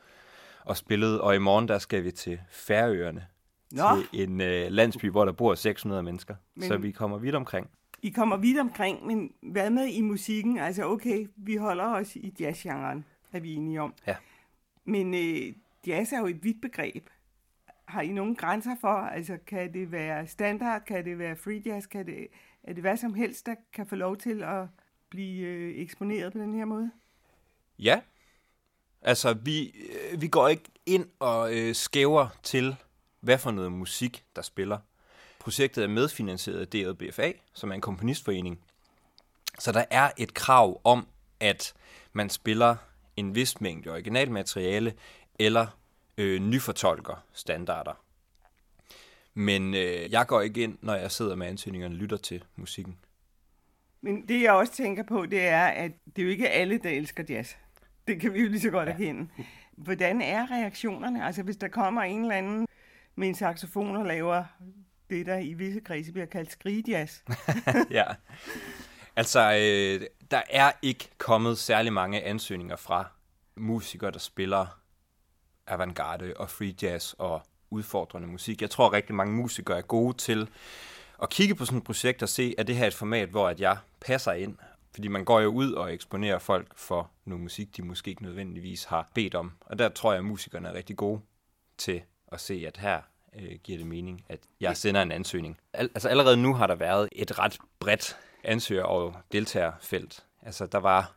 og 0.65 0.77
spillede. 0.77 1.21
Og 1.21 1.35
i 1.35 1.39
morgen, 1.39 1.69
der 1.69 1.79
skal 1.79 2.05
vi 2.05 2.11
til 2.11 2.41
Færøerne. 2.51 3.27
Nå. 3.73 3.85
Til 3.97 4.23
en 4.23 4.41
øh, 4.41 4.71
landsby, 4.71 5.11
hvor 5.11 5.25
der 5.25 5.33
bor 5.33 5.55
600 5.55 6.03
mennesker. 6.03 6.35
Men, 6.55 6.69
så 6.69 6.77
vi 6.77 6.91
kommer 6.91 7.19
vidt 7.19 7.35
omkring. 7.35 7.71
I 8.03 8.11
kommer 8.11 8.37
vidt 8.37 8.59
omkring, 8.59 9.07
men 9.07 9.33
hvad 9.41 9.71
med 9.71 9.87
i 9.87 10.01
musikken? 10.01 10.59
Altså 10.59 10.85
okay, 10.85 11.27
vi 11.37 11.57
holder 11.57 11.85
os 11.85 12.17
i 12.17 12.35
jazzgenren, 12.41 13.05
er 13.33 13.41
vi 13.41 13.55
enige 13.55 13.81
om. 13.81 13.95
Ja. 14.07 14.17
Men 14.85 15.15
øh, 15.15 15.55
jazz 15.87 16.13
er 16.13 16.19
jo 16.19 16.27
et 16.27 16.45
vidt 16.45 16.61
begreb. 16.63 17.09
Har 17.85 18.03
I 18.03 18.13
nogle 18.13 18.37
grænser 18.37 18.77
for? 18.81 18.89
Altså 18.89 19.39
kan 19.47 19.75
det 19.75 19.93
være 19.93 20.27
standard, 20.27 20.85
kan 20.85 21.05
det 21.05 21.19
være 21.19 21.37
free 21.37 21.63
jazz, 21.67 21.87
kan 21.87 22.07
det, 22.07 22.29
er 22.63 22.73
det 22.73 22.83
hvad 22.83 22.97
som 22.97 23.15
helst, 23.15 23.47
der 23.47 23.55
kan 23.73 23.87
få 23.87 23.95
lov 23.95 24.17
til 24.17 24.43
at 24.43 24.67
blive 25.11 25.47
øh, 25.47 25.83
eksponeret 25.83 26.33
på 26.33 26.39
den 26.39 26.55
her 26.55 26.65
måde? 26.65 26.91
Ja. 27.79 28.01
Altså 29.03 29.35
vi, 29.35 29.69
øh, 29.69 30.21
vi 30.21 30.29
går 30.29 30.49
ikke 30.49 30.71
ind 30.87 31.07
og 31.19 31.59
øh, 31.59 31.75
skæver 31.75 32.29
til, 32.43 32.77
hvad 33.21 33.39
for 33.39 33.51
noget 33.51 33.73
musik, 33.73 34.25
der 34.37 34.43
spiller. 34.43 34.79
Projektet 35.41 35.85
er 35.85 35.89
medfinansieret 35.89 36.61
af 36.61 36.69
DRBFA, 36.69 37.33
som 37.55 37.71
er 37.71 37.75
en 37.75 37.81
komponistforening. 37.81 38.61
Så 39.59 39.73
der 39.73 39.85
er 39.91 40.11
et 40.19 40.35
krav 40.35 40.81
om, 40.85 41.07
at 41.41 41.75
man 42.13 42.31
spiller 42.31 42.77
en 43.17 43.35
vis 43.35 43.61
mængde 43.61 43.91
originalmateriale 43.91 44.95
eller 45.39 45.67
øh, 46.19 46.41
nyfortolker 46.41 47.25
standarder. 47.33 48.05
Men 49.35 49.75
øh, 49.75 50.13
jeg 50.13 50.27
går 50.27 50.41
ikke 50.41 50.63
ind, 50.63 50.79
når 50.83 50.95
jeg 50.95 51.11
sidder 51.11 51.37
med 51.37 51.47
ansøgningerne 51.47 51.95
og 51.95 51.99
lytter 51.99 52.17
til 52.17 52.45
musikken. 52.57 52.99
Men 54.01 54.29
det 54.29 54.43
jeg 54.43 54.53
også 54.53 54.73
tænker 54.73 55.03
på, 55.03 55.27
det 55.27 55.41
er, 55.47 55.67
at 55.67 55.93
det 56.17 56.23
er 56.23 56.27
jo 56.27 56.31
ikke 56.31 56.49
alle, 56.49 56.79
der 56.79 56.91
elsker 56.91 57.25
jazz. 57.29 57.55
Det 58.09 58.21
kan 58.21 58.35
vi 58.35 58.41
jo 58.41 58.49
lige 58.49 58.61
så 58.61 58.71
godt 58.71 58.89
ja. 58.89 58.93
erkende. 58.93 59.29
Hvordan 59.77 60.23
er 60.23 60.51
reaktionerne? 60.51 61.27
Altså 61.27 61.43
hvis 61.43 61.57
der 61.57 61.69
kommer 61.69 62.03
en 62.03 62.23
eller 62.23 62.35
anden 62.35 62.67
med 63.17 63.29
en 63.29 63.35
saxofon 63.35 63.97
og 63.97 64.07
laver 64.07 64.45
det, 65.11 65.27
der 65.27 65.39
i 65.39 65.53
visse 65.53 65.81
kredse 65.81 66.13
bliver 66.13 66.27
kaldt 66.27 66.53
skridjas. 66.53 67.25
ja. 67.91 68.05
Altså, 69.17 69.41
øh, 69.41 70.07
der 70.31 70.43
er 70.51 70.73
ikke 70.83 71.09
kommet 71.19 71.59
særlig 71.59 71.93
mange 71.93 72.23
ansøgninger 72.23 72.77
fra 72.77 73.07
musikere, 73.57 74.11
der 74.11 74.19
spiller 74.19 74.81
avantgarde 75.67 76.35
og 76.37 76.51
free 76.51 76.75
jazz 76.83 77.13
og 77.19 77.43
udfordrende 77.71 78.29
musik. 78.29 78.63
Jeg 78.63 78.71
tror, 78.71 78.93
rigtig 78.93 79.15
mange 79.15 79.35
musikere 79.35 79.79
er 79.79 79.83
gode 79.83 80.17
til 80.17 80.49
at 81.23 81.31
kigge 81.31 81.55
på 81.55 81.65
sådan 81.65 81.79
et 81.79 81.85
projekt 81.85 82.23
og 82.23 82.29
se, 82.29 82.55
at 82.59 82.67
det 82.67 82.77
her 82.77 82.83
er 82.83 82.89
et 82.89 82.95
format, 82.95 83.29
hvor 83.29 83.49
at 83.49 83.61
jeg 83.61 83.77
passer 84.01 84.33
ind. 84.33 84.57
Fordi 84.95 85.09
man 85.09 85.25
går 85.25 85.41
jo 85.41 85.49
ud 85.49 85.73
og 85.73 85.95
eksponerer 85.95 86.39
folk 86.39 86.79
for 86.79 87.11
noget 87.25 87.43
musik, 87.43 87.77
de 87.77 87.83
måske 87.83 88.11
ikke 88.11 88.23
nødvendigvis 88.23 88.85
har 88.85 89.11
bedt 89.15 89.35
om. 89.35 89.53
Og 89.61 89.79
der 89.79 89.89
tror 89.89 90.13
jeg, 90.13 90.19
at 90.19 90.25
musikerne 90.25 90.69
er 90.69 90.73
rigtig 90.73 90.97
gode 90.97 91.21
til 91.79 92.03
at 92.33 92.41
se, 92.41 92.65
at 92.67 92.77
her 92.77 93.01
øh, 93.37 93.59
giver 93.65 93.79
det 93.79 93.87
mening, 93.87 94.25
at 94.29 94.41
jeg 94.61 94.77
sender 94.77 95.03
en 95.03 95.13
ansøgning. 95.13 95.59
Al- 95.73 95.91
altså 95.95 96.09
allerede 96.09 96.37
nu 96.37 96.55
har 96.55 96.67
der 96.67 96.75
været 96.75 97.09
et 97.13 97.39
ret 97.39 97.59
bredt 97.81 98.17
ansøger- 98.45 98.85
og 98.85 99.17
deltagerfelt. 99.33 100.25
Altså 100.43 100.67
der 100.67 100.79
var 100.79 101.17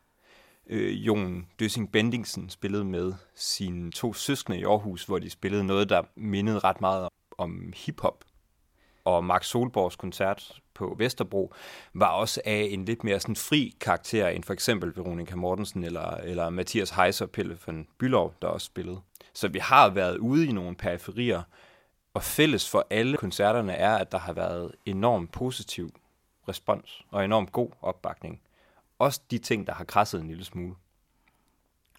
øh, 0.66 1.06
Jon 1.06 1.46
Døssing 1.60 1.92
Bendingsen 1.92 2.50
spillede 2.50 2.84
med 2.84 3.12
sine 3.34 3.92
to 3.92 4.12
søskende 4.12 4.58
i 4.58 4.64
Aarhus, 4.64 5.04
hvor 5.04 5.18
de 5.18 5.30
spillede 5.30 5.64
noget, 5.64 5.88
der 5.88 6.02
mindede 6.16 6.58
ret 6.58 6.80
meget 6.80 7.08
om 7.38 7.72
hiphop. 7.76 8.24
Og 9.04 9.24
Max 9.24 9.46
Solborgs 9.46 9.96
koncert 9.96 10.60
på 10.74 10.96
Vesterbro 10.98 11.54
var 11.94 12.08
også 12.08 12.42
af 12.44 12.68
en 12.70 12.84
lidt 12.84 13.04
mere 13.04 13.20
sådan 13.20 13.36
fri 13.36 13.76
karakter 13.80 14.28
end 14.28 14.44
for 14.44 14.52
eksempel 14.52 14.92
Veronica 14.96 15.36
Mortensen 15.36 15.84
eller, 15.84 16.10
eller 16.10 16.50
Mathias 16.50 16.90
Heiser 16.90 17.26
Pelle 17.26 17.58
von 17.66 17.86
Bylov, 17.98 18.34
der 18.42 18.48
også 18.48 18.66
spillede. 18.66 19.00
Så 19.34 19.48
vi 19.48 19.58
har 19.58 19.90
været 19.90 20.16
ude 20.18 20.46
i 20.46 20.52
nogle 20.52 20.76
periferier, 20.76 21.42
og 22.14 22.22
fælles 22.22 22.70
for 22.70 22.86
alle 22.90 23.16
koncerterne 23.16 23.72
er, 23.72 23.96
at 23.96 24.12
der 24.12 24.18
har 24.18 24.32
været 24.32 24.72
enormt 24.86 25.32
positiv 25.32 25.90
respons 26.48 27.04
og 27.10 27.24
enormt 27.24 27.52
god 27.52 27.70
opbakning. 27.82 28.40
Også 28.98 29.20
de 29.30 29.38
ting, 29.38 29.66
der 29.66 29.74
har 29.74 29.84
krasset 29.84 30.20
en 30.20 30.28
lille 30.28 30.44
smule. 30.44 30.74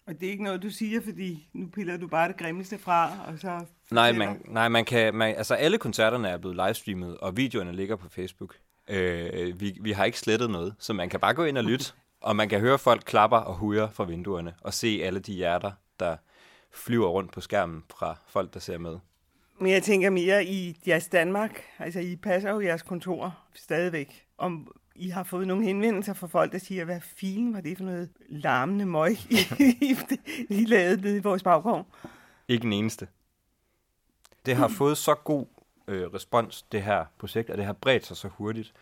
Og 0.06 0.20
det 0.20 0.26
er 0.26 0.30
ikke 0.30 0.44
noget, 0.44 0.62
du 0.62 0.70
siger, 0.70 1.00
fordi 1.00 1.48
nu 1.52 1.66
piller 1.66 1.96
du 1.96 2.08
bare 2.08 2.28
det 2.28 2.36
grimmeste 2.36 2.78
fra, 2.78 3.10
og 3.26 3.38
så... 3.38 3.64
Nej, 3.90 4.12
man, 4.12 4.42
nej, 4.44 4.68
man 4.68 4.84
kan... 4.84 5.14
Man, 5.14 5.36
altså, 5.36 5.54
alle 5.54 5.78
koncerterne 5.78 6.28
er 6.28 6.36
blevet 6.36 6.56
livestreamet, 6.56 7.18
og 7.18 7.36
videoerne 7.36 7.72
ligger 7.72 7.96
på 7.96 8.08
Facebook. 8.08 8.56
Øh, 8.88 9.60
vi, 9.60 9.78
vi 9.80 9.92
har 9.92 10.04
ikke 10.04 10.18
slettet 10.18 10.50
noget, 10.50 10.74
så 10.78 10.92
man 10.92 11.08
kan 11.08 11.20
bare 11.20 11.34
gå 11.34 11.44
ind 11.44 11.58
og 11.58 11.64
lytte, 11.64 11.92
og 12.20 12.36
man 12.36 12.48
kan 12.48 12.60
høre 12.60 12.78
folk 12.78 13.02
klapper 13.06 13.36
og 13.36 13.54
hujer 13.54 13.88
fra 13.90 14.04
vinduerne, 14.04 14.54
og 14.60 14.74
se 14.74 15.00
alle 15.02 15.20
de 15.20 15.32
hjerter, 15.32 15.72
der 16.00 16.16
flyver 16.72 17.08
rundt 17.08 17.32
på 17.32 17.40
skærmen 17.40 17.84
fra 17.90 18.16
folk, 18.26 18.54
der 18.54 18.60
ser 18.60 18.78
med. 18.78 18.98
Men 19.58 19.72
jeg 19.72 19.82
tænker 19.82 20.10
mere 20.10 20.44
i 20.44 20.78
jeres 20.86 21.08
Danmark, 21.08 21.62
altså 21.78 22.00
I 22.00 22.16
passer 22.16 22.50
jo 22.50 22.60
jeres 22.60 22.82
kontor 22.82 23.38
stadigvæk, 23.54 24.26
om 24.38 24.72
I 24.94 25.08
har 25.08 25.22
fået 25.22 25.46
nogle 25.46 25.64
henvendelser 25.64 26.14
fra 26.14 26.26
folk, 26.26 26.52
der 26.52 26.58
siger, 26.58 26.84
hvad 26.84 27.00
filen 27.00 27.54
var 27.54 27.60
det 27.60 27.76
for 27.76 27.84
noget 27.84 28.10
larmende 28.28 28.86
møg, 28.86 29.12
I, 29.80 29.96
I 30.48 30.64
lavede 30.64 31.00
nede 31.00 31.16
i 31.16 31.20
vores 31.20 31.42
baggård? 31.42 31.86
Ikke 32.48 32.66
en 32.66 32.72
eneste. 32.72 33.08
Det 34.46 34.56
har 34.56 34.68
fået 34.68 34.98
så 34.98 35.14
god 35.14 35.46
øh, 35.88 36.06
respons, 36.14 36.62
det 36.62 36.82
her 36.82 37.04
projekt, 37.18 37.50
og 37.50 37.58
det 37.58 37.64
har 37.64 37.72
bredt 37.72 38.06
sig 38.06 38.16
så 38.16 38.28
hurtigt. 38.28 38.72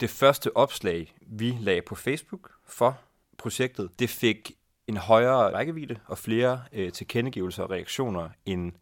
Det 0.00 0.10
første 0.10 0.56
opslag, 0.56 1.14
vi 1.20 1.56
lagde 1.60 1.82
på 1.82 1.94
Facebook 1.94 2.50
for 2.66 2.98
projektet, 3.38 3.90
det 3.98 4.10
fik 4.10 4.52
en 4.86 4.96
højere 4.96 5.54
rækkevidde 5.54 5.98
og 6.06 6.18
flere 6.18 6.62
øh, 6.72 6.92
tilkendegivelser 6.92 7.62
og 7.62 7.70
reaktioner 7.70 8.28
end 8.46 8.72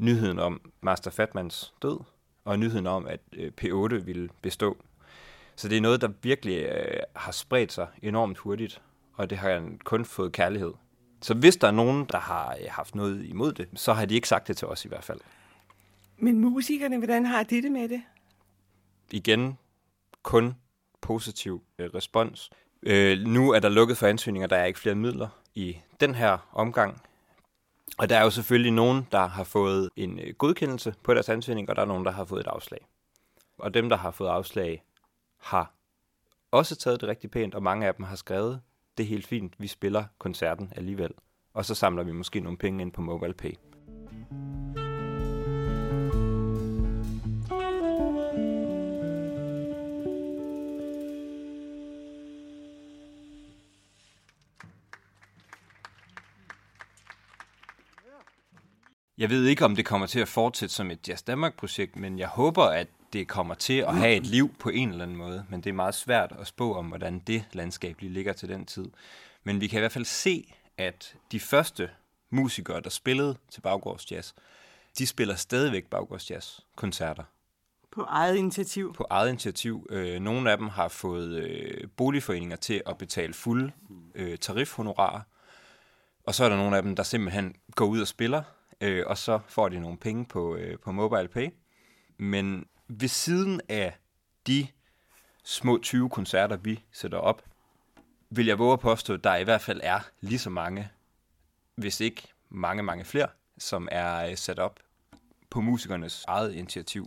nyheden 0.00 0.38
om 0.38 0.60
Master 0.80 1.10
Fatmans 1.10 1.74
død, 1.82 1.98
og 2.44 2.58
nyheden 2.58 2.86
om, 2.86 3.06
at 3.06 3.20
øh, 3.32 3.52
P8 3.60 3.94
ville 3.94 4.28
bestå. 4.42 4.76
Så 5.56 5.68
det 5.68 5.76
er 5.76 5.80
noget, 5.80 6.00
der 6.00 6.08
virkelig 6.22 6.62
øh, 6.62 7.00
har 7.16 7.32
spredt 7.32 7.72
sig 7.72 7.86
enormt 8.02 8.38
hurtigt, 8.38 8.82
og 9.14 9.30
det 9.30 9.38
har 9.38 9.70
kun 9.84 10.04
fået 10.04 10.32
kærlighed. 10.32 10.72
Så 11.22 11.34
hvis 11.34 11.56
der 11.56 11.68
er 11.68 11.72
nogen, 11.72 12.06
der 12.12 12.18
har 12.18 12.56
øh, 12.60 12.66
haft 12.68 12.94
noget 12.94 13.24
imod 13.24 13.52
det, 13.52 13.68
så 13.74 13.92
har 13.92 14.04
de 14.04 14.14
ikke 14.14 14.28
sagt 14.28 14.48
det 14.48 14.56
til 14.56 14.68
os 14.68 14.84
i 14.84 14.88
hvert 14.88 15.04
fald. 15.04 15.20
Men 16.18 16.38
musikerne, 16.38 16.98
hvordan 16.98 17.26
har 17.26 17.42
de 17.42 17.62
det 17.62 17.72
med 17.72 17.88
det? 17.88 18.02
Igen, 19.10 19.58
kun 20.22 20.54
positiv 21.00 21.62
øh, 21.78 21.90
respons. 21.94 22.50
Øh, 22.82 23.18
nu 23.18 23.50
er 23.50 23.60
der 23.60 23.68
lukket 23.68 23.96
for 23.96 24.06
ansøgninger, 24.06 24.46
der 24.46 24.56
er 24.56 24.64
ikke 24.64 24.78
flere 24.78 24.94
midler 24.94 25.28
i 25.54 25.76
den 26.00 26.14
her 26.14 26.48
omgang. 26.52 27.02
Og 27.98 28.08
der 28.08 28.16
er 28.16 28.22
jo 28.22 28.30
selvfølgelig 28.30 28.72
nogen, 28.72 29.06
der 29.12 29.26
har 29.26 29.44
fået 29.44 29.90
en 29.96 30.18
øh, 30.18 30.34
godkendelse 30.38 30.94
på 31.02 31.14
deres 31.14 31.28
ansøgning, 31.28 31.70
og 31.70 31.76
der 31.76 31.82
er 31.82 31.86
nogen, 31.86 32.04
der 32.04 32.10
har 32.10 32.24
fået 32.24 32.40
et 32.40 32.46
afslag. 32.46 32.78
Og 33.58 33.74
dem, 33.74 33.88
der 33.88 33.96
har 33.96 34.10
fået 34.10 34.28
afslag, 34.28 34.82
har 35.38 35.72
også 36.50 36.76
taget 36.76 37.00
det 37.00 37.08
rigtig 37.08 37.30
pænt, 37.30 37.54
og 37.54 37.62
mange 37.62 37.86
af 37.86 37.94
dem 37.94 38.04
har 38.04 38.16
skrevet, 38.16 38.60
det 38.98 39.04
er 39.04 39.08
helt 39.08 39.26
fint, 39.26 39.54
vi 39.58 39.66
spiller 39.66 40.04
koncerten 40.18 40.72
alligevel. 40.76 41.10
Og 41.54 41.64
så 41.64 41.74
samler 41.74 42.02
vi 42.02 42.12
måske 42.12 42.40
nogle 42.40 42.58
penge 42.58 42.82
ind 42.82 42.92
på 42.92 43.00
MobilePay. 43.00 43.52
Jeg 59.20 59.30
ved 59.30 59.46
ikke, 59.46 59.64
om 59.64 59.76
det 59.76 59.86
kommer 59.86 60.06
til 60.06 60.20
at 60.20 60.28
fortsætte 60.28 60.74
som 60.74 60.90
et 60.90 61.08
Jazz 61.08 61.22
Danmark-projekt, 61.22 61.96
men 61.96 62.18
jeg 62.18 62.28
håber, 62.28 62.64
at 62.64 62.86
det 63.12 63.28
kommer 63.28 63.54
til 63.54 63.78
at 63.78 63.94
have 63.94 64.16
et 64.16 64.26
liv 64.26 64.54
på 64.58 64.68
en 64.68 64.90
eller 64.90 65.02
anden 65.02 65.16
måde. 65.16 65.44
Men 65.48 65.60
det 65.60 65.70
er 65.70 65.74
meget 65.74 65.94
svært 65.94 66.32
at 66.38 66.46
spå 66.46 66.74
om, 66.74 66.86
hvordan 66.86 67.18
det 67.18 67.44
landskab 67.52 68.00
lige 68.00 68.12
ligger 68.12 68.32
til 68.32 68.48
den 68.48 68.66
tid. 68.66 68.84
Men 69.44 69.60
vi 69.60 69.66
kan 69.66 69.78
i 69.78 69.80
hvert 69.80 69.92
fald 69.92 70.04
se, 70.04 70.54
at 70.78 71.14
de 71.32 71.40
første 71.40 71.90
musikere, 72.30 72.80
der 72.80 72.90
spillede 72.90 73.36
til 73.50 73.60
Baggårds 73.60 74.12
Jazz, 74.12 74.32
de 74.98 75.06
spiller 75.06 75.34
stadigvæk 75.34 75.86
Baggårds 75.86 76.30
Jazz-koncerter 76.30 77.24
På 77.92 78.02
eget 78.02 78.36
initiativ. 78.36 78.94
På 78.94 79.06
eget 79.10 79.28
initiativ. 79.28 79.86
Øh, 79.90 80.20
nogle 80.20 80.50
af 80.50 80.58
dem 80.58 80.68
har 80.68 80.88
fået 80.88 81.34
øh, 81.34 81.88
boligforeninger 81.96 82.56
til 82.56 82.82
at 82.86 82.98
betale 82.98 83.34
fulde 83.34 83.72
øh, 84.14 84.38
tarifhonorarer. 84.38 85.20
Og 86.24 86.34
så 86.34 86.44
er 86.44 86.48
der 86.48 86.56
nogle 86.56 86.76
af 86.76 86.82
dem, 86.82 86.96
der 86.96 87.02
simpelthen 87.02 87.54
går 87.74 87.86
ud 87.86 88.00
og 88.00 88.08
spiller, 88.08 88.42
øh, 88.80 89.04
og 89.06 89.18
så 89.18 89.40
får 89.48 89.68
de 89.68 89.80
nogle 89.80 89.98
penge 89.98 90.24
på, 90.24 90.56
øh, 90.56 90.78
på 90.78 90.92
MobilePay. 90.92 91.48
Men 92.18 92.66
ved 92.88 93.08
siden 93.08 93.60
af 93.68 93.98
de 94.46 94.66
små 95.44 95.78
20 95.78 96.10
koncerter, 96.10 96.56
vi 96.56 96.84
sætter 96.92 97.18
op, 97.18 97.42
vil 98.30 98.46
jeg 98.46 98.58
våge 98.58 98.72
at 98.72 98.80
påstå, 98.80 99.14
at 99.14 99.24
der 99.24 99.36
i 99.36 99.44
hvert 99.44 99.60
fald 99.60 99.80
er 99.82 100.00
lige 100.20 100.38
så 100.38 100.50
mange, 100.50 100.90
hvis 101.74 102.00
ikke 102.00 102.22
mange, 102.48 102.82
mange 102.82 103.04
flere, 103.04 103.28
som 103.58 103.88
er 103.92 104.30
øh, 104.30 104.36
sat 104.36 104.58
op 104.58 104.80
på 105.50 105.60
musikernes 105.60 106.24
eget 106.28 106.54
initiativ. 106.54 107.06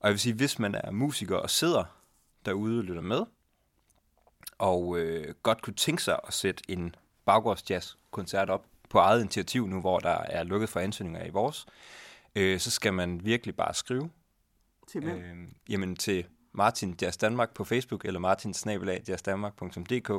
Og 0.00 0.08
jeg 0.08 0.10
vil 0.10 0.20
sige, 0.20 0.34
hvis 0.34 0.58
man 0.58 0.74
er 0.74 0.90
musiker 0.90 1.36
og 1.36 1.50
sidder 1.50 1.84
derude 2.46 2.78
og 2.78 2.84
lytter 2.84 3.02
med, 3.02 3.22
og 4.58 4.98
øh, 4.98 5.34
godt 5.42 5.62
kunne 5.62 5.74
tænke 5.74 6.02
sig 6.02 6.18
at 6.26 6.34
sætte 6.34 6.64
en 6.68 6.94
baggårdsjazz-koncert 7.24 8.50
op 8.50 8.66
på 8.90 8.98
eget 8.98 9.20
initiativ 9.20 9.66
nu, 9.66 9.80
hvor 9.80 9.98
der 9.98 10.18
er 10.18 10.44
lukket 10.44 10.68
for 10.68 10.80
ansøgninger 10.80 11.24
i 11.26 11.30
vores, 11.30 11.66
øh, 12.34 12.60
så 12.60 12.70
skal 12.70 12.94
man 12.94 13.24
virkelig 13.24 13.56
bare 13.56 13.74
skrive. 13.74 14.10
Til 14.88 15.00
hvem? 15.00 15.18
Øh, 15.18 15.36
jamen 15.68 15.96
til 15.96 16.26
Martin 16.52 16.96
Jazz 17.02 17.16
Danmark 17.16 17.54
på 17.54 17.64
Facebook, 17.64 18.04
eller 18.04 18.20
martinsnabelag.jazzdanmark.dk, 18.20 20.10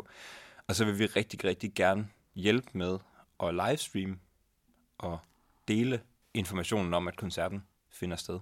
og 0.67 0.75
så 0.75 0.85
vil 0.85 0.99
vi 0.99 1.05
rigtig, 1.05 1.43
rigtig 1.43 1.73
gerne 1.75 2.07
hjælpe 2.35 2.69
med 2.73 2.99
at 3.43 3.53
livestream 3.53 4.19
og 4.97 5.19
dele 5.67 6.01
informationen 6.33 6.93
om, 6.93 7.07
at 7.07 7.17
koncerten 7.17 7.63
finder 7.91 8.17
sted. 8.17 8.39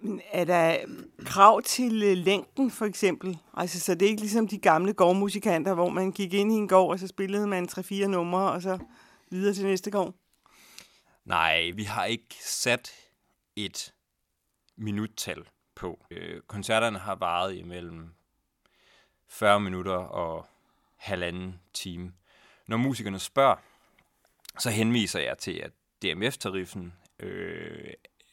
Men 0.00 0.20
er 0.32 0.44
der 0.44 0.76
øhm, 0.82 1.10
krav 1.24 1.62
til 1.62 2.02
øh, 2.02 2.16
længden, 2.16 2.70
for 2.70 2.84
eksempel? 2.84 3.38
Altså, 3.54 3.80
så 3.80 3.94
det 3.94 4.02
er 4.02 4.10
ikke 4.10 4.20
ligesom 4.20 4.48
de 4.48 4.58
gamle 4.58 4.92
gårdmusikanter, 4.92 5.74
hvor 5.74 5.88
man 5.88 6.12
gik 6.12 6.34
ind 6.34 6.52
i 6.52 6.54
en 6.54 6.68
gård, 6.68 6.90
og 6.90 6.98
så 6.98 7.06
spillede 7.06 7.46
man 7.46 7.68
3-4 7.72 8.06
numre, 8.06 8.52
og 8.52 8.62
så 8.62 8.78
videre 9.30 9.54
til 9.54 9.64
næste 9.64 9.90
gård? 9.90 10.14
Nej, 11.24 11.70
vi 11.74 11.84
har 11.84 12.04
ikke 12.04 12.34
sat 12.40 12.92
et 13.56 13.94
minuttal 14.76 15.44
på. 15.74 16.04
Øh, 16.10 16.40
koncerterne 16.40 16.98
har 16.98 17.14
varet 17.14 17.54
imellem 17.54 18.14
40 19.28 19.60
minutter 19.60 19.96
og 19.96 20.46
halvanden 20.96 21.60
time. 21.74 22.12
Når 22.66 22.76
musikerne 22.76 23.18
spørger, 23.18 23.56
så 24.58 24.70
henviser 24.70 25.20
jeg 25.20 25.38
til, 25.38 25.52
at 25.52 25.72
DMF-tariffen 26.02 26.92
øh, 27.20 27.92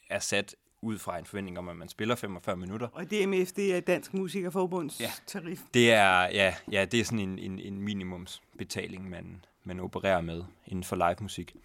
er 0.09 0.19
sat 0.19 0.55
ud 0.81 0.97
fra 0.99 1.17
en 1.19 1.25
forventning 1.25 1.57
om, 1.59 1.69
at 1.69 1.75
man 1.75 1.89
spiller 1.89 2.15
45 2.15 2.57
minutter. 2.57 2.87
Og 2.87 3.11
DMF, 3.11 3.51
det 3.51 3.75
er 3.75 3.79
Dansk 3.79 4.13
Musikerforbunds 4.13 4.99
Ja. 4.99 5.11
tarif. 5.27 5.59
Det 5.73 5.91
er, 5.91 6.21
ja, 6.21 6.55
ja, 6.71 6.85
det 6.85 6.99
er 6.99 7.03
sådan 7.03 7.19
en, 7.19 7.39
en, 7.39 7.59
en 7.59 7.81
minimumsbetaling, 7.81 9.09
man, 9.09 9.45
man 9.63 9.79
opererer 9.79 10.21
med 10.21 10.43
inden 10.67 10.83
for 10.83 10.95
live 10.95 11.15
musik. 11.19 11.55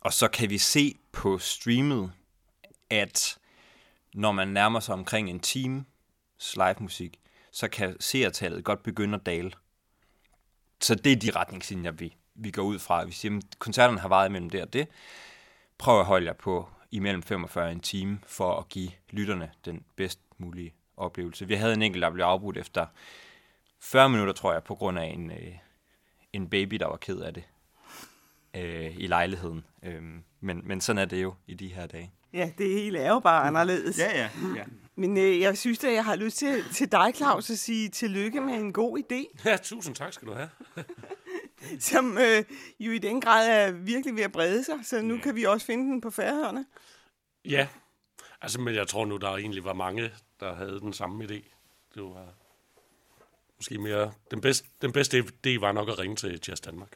Og 0.00 0.12
så 0.12 0.28
kan 0.28 0.50
vi 0.50 0.58
se 0.58 0.94
på 1.12 1.38
streamet, 1.38 2.12
at 2.90 3.38
når 4.14 4.32
man 4.32 4.48
nærmer 4.48 4.80
sig 4.80 4.94
omkring 4.94 5.30
en 5.30 5.40
time 5.40 5.84
live 6.56 6.74
musik, 6.80 7.20
så 7.50 7.68
kan 7.68 7.96
seertallet 8.00 8.64
godt 8.64 8.82
begynde 8.82 9.14
at 9.14 9.26
dale. 9.26 9.52
Så 10.80 10.94
det 10.94 11.12
er 11.12 11.16
de 11.16 11.30
retningslinjer, 11.30 11.90
vi, 11.90 12.16
vi 12.34 12.50
går 12.50 12.62
ud 12.62 12.78
fra. 12.78 13.04
Vi 13.04 13.12
siger, 13.12 13.36
at 13.36 13.58
koncerterne 13.58 14.00
har 14.00 14.08
varet 14.08 14.28
imellem 14.28 14.50
det 14.50 14.62
og 14.62 14.72
det. 14.72 14.88
Prøv 15.78 16.00
at 16.00 16.06
holde 16.06 16.26
jer 16.26 16.32
på 16.32 16.68
imellem 16.96 17.22
45 17.22 17.64
og 17.64 17.72
en 17.72 17.80
time, 17.80 18.18
for 18.26 18.58
at 18.58 18.68
give 18.68 18.90
lytterne 19.10 19.50
den 19.64 19.82
bedst 19.96 20.20
mulige 20.38 20.74
oplevelse. 20.96 21.46
Vi 21.46 21.54
havde 21.54 21.72
en 21.72 21.82
enkelt, 21.82 22.02
der 22.02 22.10
blev 22.10 22.24
afbrudt 22.24 22.56
efter 22.56 22.86
40 23.80 24.08
minutter, 24.08 24.32
tror 24.32 24.52
jeg, 24.52 24.62
på 24.62 24.74
grund 24.74 24.98
af 24.98 25.04
en, 25.04 25.30
øh, 25.30 25.54
en 26.32 26.48
baby, 26.50 26.74
der 26.76 26.86
var 26.86 26.96
ked 26.96 27.20
af 27.20 27.34
det 27.34 27.44
øh, 28.56 28.96
i 28.96 29.06
lejligheden. 29.06 29.64
Øhm, 29.82 30.22
men, 30.40 30.60
men 30.64 30.80
sådan 30.80 31.02
er 31.02 31.04
det 31.04 31.22
jo 31.22 31.34
i 31.46 31.54
de 31.54 31.68
her 31.68 31.86
dage. 31.86 32.12
Ja, 32.32 32.50
det 32.58 32.70
hele 32.70 32.98
er 32.98 33.08
jo 33.12 33.18
bare 33.20 33.42
anderledes. 33.46 33.98
ja. 33.98 34.28
ja. 34.56 34.64
Men 34.96 35.16
øh, 35.16 35.40
jeg 35.40 35.58
synes 35.58 35.84
at 35.84 35.92
jeg 35.92 36.04
har 36.04 36.16
lyst 36.16 36.36
til, 36.38 36.64
til 36.72 36.92
dig, 36.92 37.12
Claus, 37.14 37.50
at 37.50 37.58
sige 37.58 37.88
tillykke 37.88 38.40
med 38.40 38.54
en 38.54 38.72
god 38.72 38.98
idé, 38.98 39.44
Ja, 39.50 39.56
tusind 39.56 39.94
tak 39.94 40.12
skal 40.12 40.28
du 40.28 40.34
have. 40.34 40.48
som 41.90 42.18
øh, 42.18 42.44
jo 42.80 42.92
i 42.92 42.98
den 42.98 43.20
grad 43.20 43.48
er 43.48 43.70
virkelig 43.70 44.16
ved 44.16 44.22
at 44.22 44.32
brede 44.32 44.64
sig, 44.64 44.78
så 44.82 45.02
nu 45.02 45.18
kan 45.18 45.36
vi 45.36 45.44
også 45.44 45.66
finde 45.66 45.90
den 45.90 46.00
på 46.00 46.10
færøerne. 46.10 46.66
Ja, 47.44 47.68
altså, 48.40 48.60
men 48.60 48.74
jeg 48.74 48.88
tror 48.88 49.04
nu, 49.04 49.16
der 49.16 49.28
egentlig 49.36 49.64
var 49.64 49.72
mange, 49.72 50.10
der 50.40 50.54
havde 50.54 50.80
den 50.80 50.92
samme 50.92 51.24
idé. 51.24 51.42
Det 51.94 52.02
var 52.02 52.34
måske 53.56 53.78
mere... 53.78 54.12
Den 54.30 54.40
bedste, 54.40 54.68
den 54.82 54.92
bedste 54.92 55.18
idé 55.18 55.60
var 55.60 55.72
nok 55.72 55.88
at 55.88 55.98
ringe 55.98 56.16
til 56.16 56.40
Jazz 56.48 56.60
Danmark. 56.60 56.92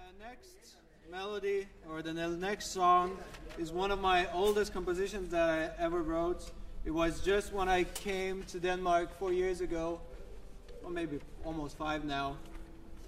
The 0.00 0.12
next 0.18 0.76
melody 1.10 1.66
or 1.90 2.02
the 2.02 2.12
ne- 2.12 2.40
next 2.40 2.72
song 2.72 3.18
is 3.58 3.72
one 3.72 3.92
of 3.92 3.98
my 3.98 4.26
oldest 4.34 4.72
compositions 4.72 5.30
that 5.30 5.48
I 5.50 5.84
ever 5.84 6.02
wrote. 6.02 6.52
It 6.88 6.94
was 6.94 7.20
just 7.20 7.52
when 7.52 7.68
I 7.68 7.84
came 7.84 8.44
to 8.44 8.58
Denmark 8.58 9.10
four 9.18 9.30
years 9.30 9.60
ago, 9.60 10.00
or 10.82 10.90
maybe 10.90 11.20
almost 11.44 11.76
five 11.76 12.02
now. 12.02 12.38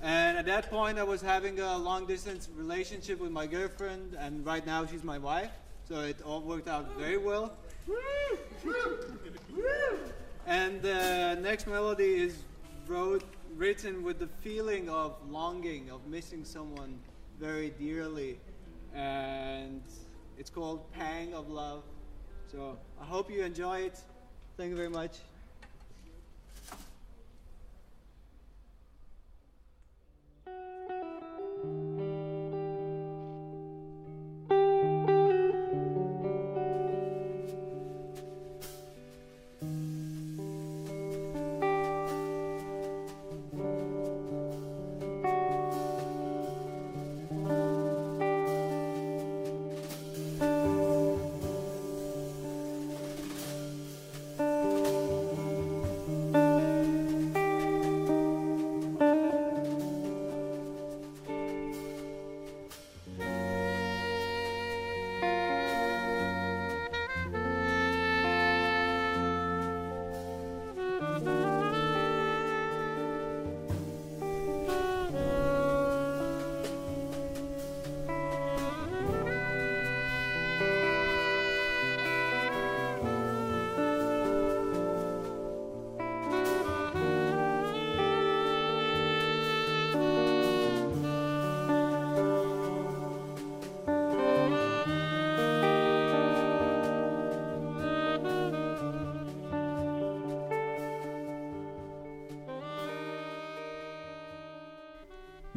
And 0.02 0.36
at 0.36 0.44
that 0.44 0.68
point, 0.68 0.98
I 0.98 1.02
was 1.02 1.22
having 1.22 1.60
a 1.60 1.78
long 1.78 2.04
distance 2.04 2.50
relationship 2.54 3.18
with 3.18 3.30
my 3.30 3.46
girlfriend, 3.46 4.18
and 4.18 4.44
right 4.44 4.66
now 4.66 4.84
she's 4.84 5.02
my 5.02 5.16
wife. 5.16 5.52
So 5.88 6.00
it 6.00 6.20
all 6.26 6.42
worked 6.42 6.68
out 6.68 6.94
very 6.98 7.16
well. 7.16 7.56
And 10.46 10.82
the 10.82 11.38
next 11.40 11.66
melody 11.66 12.22
is 12.26 12.34
wrote, 12.86 13.24
written 13.56 14.02
with 14.02 14.18
the 14.18 14.28
feeling 14.44 14.90
of 14.90 15.16
longing, 15.30 15.90
of 15.90 16.06
missing 16.06 16.44
someone 16.44 16.98
very 17.38 17.70
dearly. 17.70 18.38
And 18.94 19.80
it's 20.36 20.50
called 20.50 20.92
Pang 20.92 21.32
of 21.32 21.48
Love. 21.48 21.82
So 22.50 22.76
I 23.00 23.04
hope 23.04 23.30
you 23.30 23.44
enjoy 23.44 23.82
it. 23.82 23.96
Thank 24.56 24.70
you 24.70 24.76
very 24.76 24.90
much. 24.90 25.18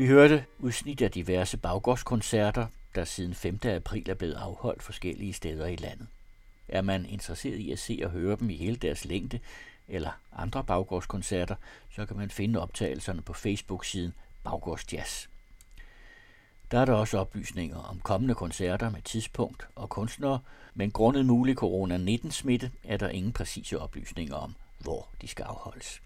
Vi 0.03 0.07
hørte 0.07 0.45
udsnit 0.59 1.01
af 1.01 1.11
diverse 1.11 1.57
baggårdskoncerter, 1.57 2.67
der 2.95 3.03
siden 3.03 3.33
5. 3.33 3.59
april 3.65 4.09
er 4.09 4.13
blevet 4.13 4.33
afholdt 4.33 4.83
forskellige 4.83 5.33
steder 5.33 5.67
i 5.67 5.75
landet. 5.75 6.07
Er 6.67 6.81
man 6.81 7.05
interesseret 7.05 7.57
i 7.57 7.71
at 7.71 7.79
se 7.79 7.99
og 8.03 8.09
høre 8.09 8.37
dem 8.39 8.49
i 8.49 8.57
hele 8.57 8.75
deres 8.75 9.05
længde, 9.05 9.39
eller 9.87 10.11
andre 10.35 10.63
baggårdskoncerter, 10.63 11.55
så 11.95 12.05
kan 12.05 12.17
man 12.17 12.29
finde 12.29 12.61
optagelserne 12.61 13.21
på 13.21 13.33
Facebook-siden 13.33 14.13
Baggårdsjazz. 14.43 15.27
Der 16.71 16.79
er 16.79 16.85
der 16.85 16.93
også 16.93 17.17
oplysninger 17.17 17.77
om 17.77 17.99
kommende 17.99 18.35
koncerter 18.35 18.89
med 18.89 19.01
tidspunkt 19.01 19.67
og 19.75 19.89
kunstnere, 19.89 20.39
men 20.73 20.91
grundet 20.91 21.25
mulig 21.25 21.55
corona-19-smitte 21.55 22.71
er 22.83 22.97
der 22.97 23.09
ingen 23.09 23.33
præcise 23.33 23.79
oplysninger 23.79 24.35
om, 24.35 24.55
hvor 24.79 25.07
de 25.21 25.27
skal 25.27 25.43
afholdes. 25.43 26.01